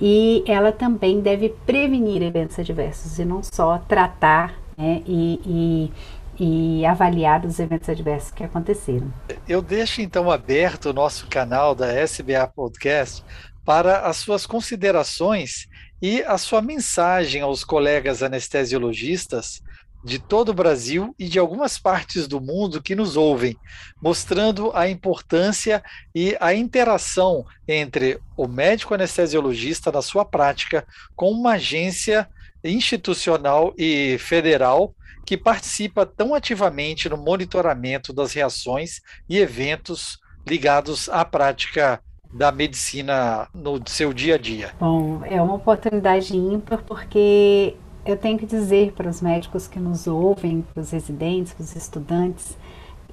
e 0.02 0.44
ela 0.48 0.72
também 0.72 1.20
deve 1.20 1.50
prevenir 1.66 2.22
eventos 2.22 2.58
adversos 2.58 3.20
e 3.20 3.26
não 3.26 3.42
só 3.44 3.78
tratar 3.80 4.58
né, 4.78 5.04
e, 5.06 5.92
e, 6.40 6.80
e, 6.80 6.86
avaliar 6.86 7.46
os 7.46 7.60
eventos 7.60 7.90
adversos 7.90 8.32
que 8.32 8.44
aconteceram. 8.44 9.12
Eu 9.48 9.62
deixo 9.62 10.02
então 10.02 10.32
aberto 10.32 10.88
o 10.88 10.94
nosso 10.94 11.28
canal 11.28 11.76
da 11.76 11.92
SBA 11.92 12.48
Podcast 12.48 13.24
para 13.66 14.02
as 14.02 14.18
suas 14.18 14.46
considerações 14.46 15.68
e 16.02 16.24
a 16.24 16.38
sua 16.38 16.62
mensagem 16.62 17.42
aos 17.42 17.64
colegas 17.66 18.24
anestesiologistas 18.24 19.62
de 20.04 20.18
todo 20.18 20.50
o 20.50 20.54
Brasil 20.54 21.14
e 21.20 21.28
de 21.28 21.38
algumas 21.38 21.78
partes 21.78 22.28
do 22.28 22.40
mundo 22.40 22.82
que 22.82 22.96
nos 22.96 23.18
ouvem, 23.18 23.58
mostrando 24.02 24.72
a 24.74 24.90
importância 24.90 25.84
e 26.16 26.38
a 26.40 26.54
interação 26.54 27.46
entre 27.68 28.20
o 28.38 28.48
médico 28.48 28.94
anestesiologista 28.94 29.92
na 29.92 30.02
sua 30.02 30.24
prática 30.24 30.88
com 31.16 31.32
uma 31.32 31.54
agência 31.54 32.30
institucional 32.64 33.74
e 33.78 34.18
federal 34.20 34.94
que 35.26 35.38
participa 35.38 36.06
tão 36.06 36.34
ativamente 36.34 37.08
no 37.08 37.18
monitoramento 37.18 38.12
das 38.12 38.34
reações 38.34 39.02
e 39.30 39.38
eventos 39.38 40.18
ligados 40.48 41.08
à 41.10 41.24
prática 41.24 42.02
da 42.34 42.52
medicina 42.52 43.48
no 43.54 43.80
seu 43.88 44.14
dia 44.14 44.36
a 44.36 44.38
dia. 44.38 44.74
Bom, 44.80 45.24
é 45.26 45.42
uma 45.42 45.56
oportunidade 45.56 46.36
ímpar 46.36 46.84
porque 46.84 47.76
eu 48.12 48.18
tenho 48.18 48.38
que 48.38 48.46
dizer 48.46 48.94
para 48.94 49.10
os 49.10 49.22
médicos 49.22 49.68
que 49.68 49.80
nos 49.80 50.08
ouvem, 50.08 50.62
para 50.74 50.82
os 50.82 50.92
residentes, 50.92 51.54
para 51.54 51.64
os 51.64 51.76
estudantes, 51.76 52.58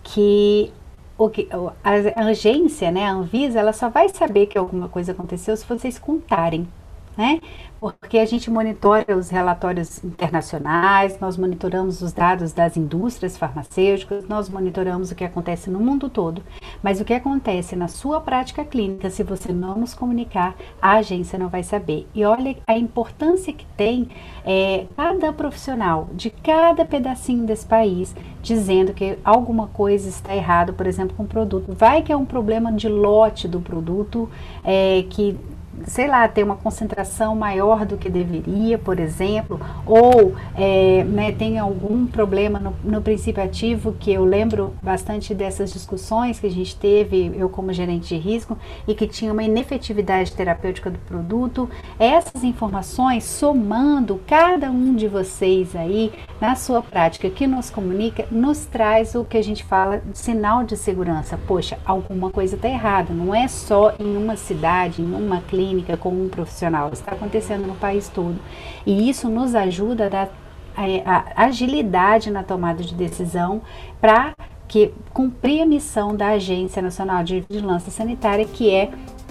que 0.03 0.73
o 1.19 1.31
que 1.31 1.49
a, 1.83 2.25
agência, 2.27 2.91
né, 2.91 3.05
a 3.05 3.13
Anvisa, 3.13 3.59
ela 3.59 3.73
só 3.73 3.89
vai 3.89 4.09
saber 4.09 4.47
que 4.47 4.59
alguma 4.59 4.89
coisa 4.89 5.13
aconteceu 5.13 5.57
se 5.57 5.67
vocês 5.67 5.99
contarem 5.99 6.69
né? 7.16 7.40
Porque 7.79 8.18
a 8.18 8.24
gente 8.24 8.50
monitora 8.50 9.16
os 9.16 9.29
relatórios 9.29 10.02
internacionais, 10.02 11.20
nós 11.20 11.37
monitoramos 11.37 12.00
os 12.02 12.12
dados 12.12 12.52
das 12.52 12.76
indústrias 12.76 13.37
farmacêuticas, 13.37 14.26
nós 14.26 14.48
monitoramos 14.48 15.11
o 15.11 15.14
que 15.14 15.24
acontece 15.24 15.70
no 15.70 15.79
mundo 15.79 16.09
todo. 16.09 16.42
Mas 16.83 17.00
o 17.00 17.05
que 17.05 17.12
acontece 17.12 17.76
na 17.76 17.87
sua 17.87 18.20
prática 18.20 18.64
clínica, 18.64 19.11
se 19.11 19.22
você 19.22 19.52
não 19.52 19.76
nos 19.76 19.94
comunicar, 19.94 20.55
a 20.81 20.92
agência 20.92 21.38
não 21.38 21.48
vai 21.48 21.62
saber. 21.62 22.07
E 22.14 22.24
olha 22.24 22.57
a 22.66 22.76
importância 22.76 23.52
que 23.52 23.66
tem 23.76 24.09
é, 24.44 24.87
cada 24.96 25.33
profissional 25.33 26.09
de 26.12 26.31
cada 26.31 26.85
pedacinho 26.85 27.44
desse 27.44 27.66
país 27.66 28.14
dizendo 28.42 28.94
que 28.94 29.18
alguma 29.24 29.66
coisa 29.66 30.09
está 30.09 30.35
errado, 30.35 30.72
por 30.72 30.87
exemplo, 30.87 31.16
com 31.16 31.24
o 31.24 31.26
produto. 31.26 31.74
Vai 31.74 32.02
que 32.02 32.12
é 32.12 32.16
um 32.16 32.24
problema 32.24 32.72
de 32.72 32.88
lote 32.88 33.48
do 33.48 33.61
produto 33.61 34.31
é, 34.64 35.05
que 35.11 35.37
sei 35.85 36.07
lá, 36.07 36.27
ter 36.27 36.43
uma 36.43 36.57
concentração 36.57 37.35
maior 37.37 37.85
do 37.85 37.97
que 37.97 38.09
deveria, 38.09 38.79
por 38.79 38.99
exemplo, 38.99 39.61
ou 39.85 40.35
é, 40.55 41.05
né, 41.05 41.33
tem 41.33 41.59
algum 41.59 42.07
problema 42.07 42.59
no, 42.59 42.75
no, 42.83 43.03
princípio 43.03 43.43
ativo, 43.43 43.93
que 43.93 44.12
eu 44.12 44.25
lembro 44.25 44.75
bastante 44.83 45.35
dessas 45.35 45.73
discussões 45.73 46.41
que 46.41 46.47
a 46.47 46.51
gente 46.51 46.77
teve, 46.77 47.33
eu 47.37 47.49
como 47.49 47.73
gerente 47.73 48.09
de 48.09 48.17
risco, 48.17 48.57
e 48.87 48.95
que 48.95 49.07
tinha 49.07 49.33
uma 49.33 49.43
inefetividade 49.43 50.33
terapêutica 50.33 50.91
do 50.91 50.99
produto. 51.01 51.69
Essas 51.99 52.43
informações, 52.43 53.25
somando 53.25 54.21
cada 54.27 54.71
um 54.71 54.95
de 54.95 55.09
vocês 55.09 55.77
aí 55.77 56.12
na 56.41 56.55
sua 56.55 56.83
prática 56.83 57.29
que 57.31 57.47
nos 57.47 57.71
comunica, 57.71 58.27
nos 58.31 58.67
traz 58.67 59.15
o 59.15 59.25
que 59.25 59.37
a 59.37 59.43
gente 59.43 59.65
fala 59.65 59.99
de 59.99 60.19
sinal 60.19 60.65
de 60.65 60.77
segurança. 60.77 61.39
Poxa, 61.47 61.79
alguma 61.85 62.31
coisa 62.31 62.57
está 62.57 62.69
errada, 62.69 63.12
não 63.12 63.35
é 63.35 63.47
só 63.49 63.95
em 63.99 64.17
uma 64.17 64.37
cidade, 64.37 65.03
em 65.03 65.15
uma 65.15 65.41
clínica 65.43 65.65
clínica 65.66 65.96
com 65.96 66.11
um 66.11 66.29
profissional, 66.29 66.90
está 66.92 67.12
acontecendo 67.12 67.66
no 67.66 67.74
país 67.74 68.09
todo. 68.09 68.37
E 68.85 69.09
isso 69.09 69.29
nos 69.29 69.55
ajuda 69.55 70.07
a 70.07 70.09
dar 70.09 70.29
a, 70.76 71.42
a 71.42 71.44
agilidade 71.46 72.31
na 72.31 72.42
tomada 72.42 72.83
de 72.83 72.94
decisão 72.94 73.62
para 74.00 74.35
que 74.68 74.92
cumprir 75.12 75.62
a 75.62 75.66
missão 75.66 76.14
da 76.14 76.31
Agência 76.31 76.83
Nacional 76.83 77.22
de 77.22 77.44
Vigilância 77.48 77.90
Sanitária, 77.90 78.44
que 78.44 78.70
é 78.70 78.90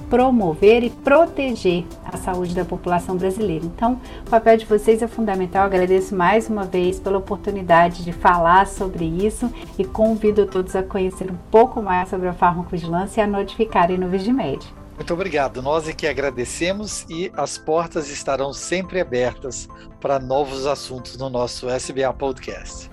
promover 0.10 0.84
e 0.84 0.90
proteger 0.90 1.84
a 2.06 2.16
saúde 2.16 2.54
da 2.54 2.64
população 2.64 3.18
brasileira. 3.18 3.66
Então, 3.66 4.00
o 4.26 4.30
papel 4.30 4.56
de 4.56 4.66
vocês 4.66 5.02
é 5.02 5.08
fundamental. 5.08 5.66
agradeço 5.66 6.16
mais 6.16 6.48
uma 6.48 6.64
vez 6.64 7.00
pela 7.00 7.18
oportunidade 7.18 8.04
de 8.04 8.14
falar 8.14 8.68
sobre 8.68 9.04
isso 9.04 9.52
e 9.78 9.84
convido 9.84 10.46
todos 10.46 10.76
a 10.76 10.84
conhecer 10.84 11.30
um 11.30 11.38
pouco 11.50 11.82
mais 11.82 12.08
sobre 12.08 12.28
a 12.28 12.34
farmacovigilância 12.34 13.22
e 13.22 13.24
a 13.24 13.28
notificarem 13.28 13.98
no 13.98 14.08
Vigimed. 14.08 14.85
Muito 14.96 15.14
obrigado. 15.14 15.62
Nós 15.62 15.88
é 15.88 15.94
que 15.94 16.08
agradecemos 16.08 17.06
e 17.10 17.32
as 17.36 17.58
portas 17.58 18.10
estarão 18.10 18.54
sempre 18.54 19.02
abertas 19.02 19.68
para 20.00 20.20
novos 20.20 20.66
assuntos 20.66 21.18
no 21.18 21.30
nosso 21.30 21.70
SBA 21.70 22.12
Podcast. 22.14 22.90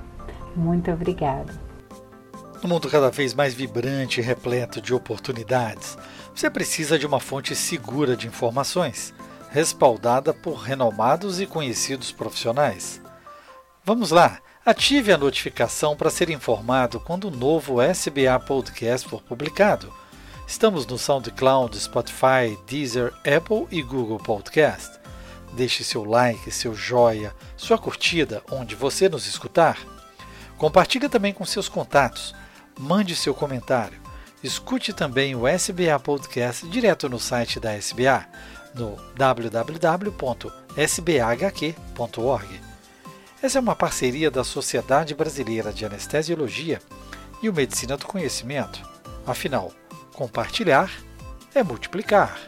Muito 0.57 0.91
obrigada. 0.91 1.53
No 2.61 2.69
mundo 2.69 2.89
cada 2.89 3.11
vez 3.11 3.35
mais 3.35 3.55
vibrante 3.55 4.21
e 4.21 4.23
repleto 4.23 4.81
de 4.81 4.93
oportunidades, 4.93 5.97
você 6.35 6.51
precisa 6.51 6.99
de 6.99 7.07
uma 7.07 7.21
fonte 7.21 7.55
segura 7.55 8.17
de 8.17 8.27
informações, 8.27 9.15
respaldada 9.51 10.35
por 10.35 10.55
renomados 10.55 11.41
e 11.41 11.47
conhecidos 11.47 12.11
profissionais. 12.11 13.01
Vamos 13.85 14.11
lá! 14.11 14.39
Ative 14.65 15.13
a 15.13 15.19
notificação 15.19 15.97
para 15.97 16.09
ser 16.09 16.31
informado 16.31 17.01
quando 17.01 17.27
o 17.27 17.37
novo 17.37 17.83
SBA 17.83 18.39
Podcast 18.47 19.09
for 19.09 19.21
publicado 19.21 19.93
Estamos 20.47 20.87
no 20.87 20.99
SoundCloud, 20.99 21.79
Spotify, 21.79 22.59
Deezer, 22.67 23.13
Apple 23.19 23.67
e 23.71 23.83
Google 23.83 24.19
Podcast. 24.19 25.01
Deixe 25.55 25.85
seu 25.85 26.05
like, 26.05 26.51
seu 26.51 26.75
joia, 26.75 27.35
sua 27.57 27.79
curtida 27.79 28.43
onde 28.51 28.75
você 28.75 29.09
nos 29.09 29.27
escutar. 29.27 29.79
Compartilhe 30.59 31.09
também 31.09 31.33
com 31.33 31.45
seus 31.45 31.69
contatos. 31.69 32.35
Mande 32.79 33.15
seu 33.17 33.35
comentário. 33.35 34.01
Escute 34.43 34.93
também 34.93 35.35
o 35.35 35.47
SBA 35.47 35.99
Podcast 36.03 36.67
direto 36.69 37.09
no 37.09 37.21
site 37.21 37.61
da 37.61 37.77
SBA, 37.77 38.27
no 38.75 38.97
www.sbahq.org. 39.15 40.63
Essa 43.43 43.59
é 43.59 43.61
uma 43.61 43.77
parceria 43.77 44.31
da 44.31 44.45
Sociedade 44.45 45.15
Brasileira 45.15 45.73
de 45.73 45.85
Anestesiologia 45.85 46.81
e 47.43 47.49
o 47.49 47.53
Medicina 47.53 47.97
do 47.97 48.07
Conhecimento. 48.07 48.81
Afinal, 49.27 49.73
compartilhar 50.13 50.91
é 51.55 51.63
multiplicar. 51.63 52.39